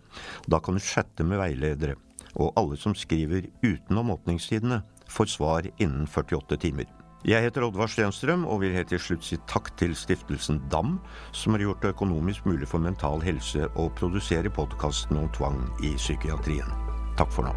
Da 0.48 0.62
kan 0.64 0.80
du 0.80 0.86
chatte 0.86 1.28
med 1.28 1.44
veiledere 1.44 1.98
og 2.36 2.54
alle 2.60 2.78
som 2.80 2.96
skriver 2.98 3.50
utenom 3.64 4.12
åpningstidene, 4.16 4.82
får 5.12 5.32
svar 5.34 5.68
innen 5.78 6.08
48 6.08 6.58
timer. 6.58 6.88
Jeg 7.28 7.46
heter 7.46 7.62
Oddvar 7.68 7.90
Stenstrøm 7.92 8.48
og 8.50 8.64
vil 8.64 8.74
helt 8.74 8.90
til 8.90 9.02
slutt 9.02 9.26
si 9.28 9.38
takk 9.50 9.68
til 9.78 9.92
stiftelsen 9.98 10.58
DAM, 10.74 10.96
som 11.38 11.54
har 11.54 11.62
gjort 11.68 11.84
det 11.84 11.92
økonomisk 11.94 12.48
mulig 12.50 12.70
for 12.72 12.82
Mental 12.82 13.22
Helse 13.22 13.68
å 13.78 13.92
produsere 13.94 14.50
podkasten 14.50 15.20
om 15.22 15.30
tvang 15.38 15.60
i 15.86 15.94
psykiatrien. 16.00 16.74
Takk 17.20 17.30
for 17.36 17.46
nå. 17.46 17.54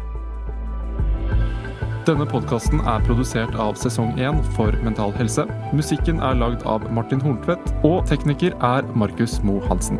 Denne 2.05 2.27
podkasten 2.29 2.83
er 2.85 3.01
produsert 3.07 3.55
av 3.57 3.73
Sesong 3.81 4.13
1 4.21 4.43
for 4.53 4.75
Mental 4.85 5.15
Helse. 5.17 5.47
Musikken 5.73 6.21
er 6.21 6.37
lagd 6.37 6.61
av 6.69 6.85
Martin 6.93 7.23
Horntvedt, 7.23 7.73
og 7.81 8.05
tekniker 8.05 8.53
er 8.61 8.85
Markus 8.93 9.39
Moe 9.41 9.65
Hansen. 9.65 9.97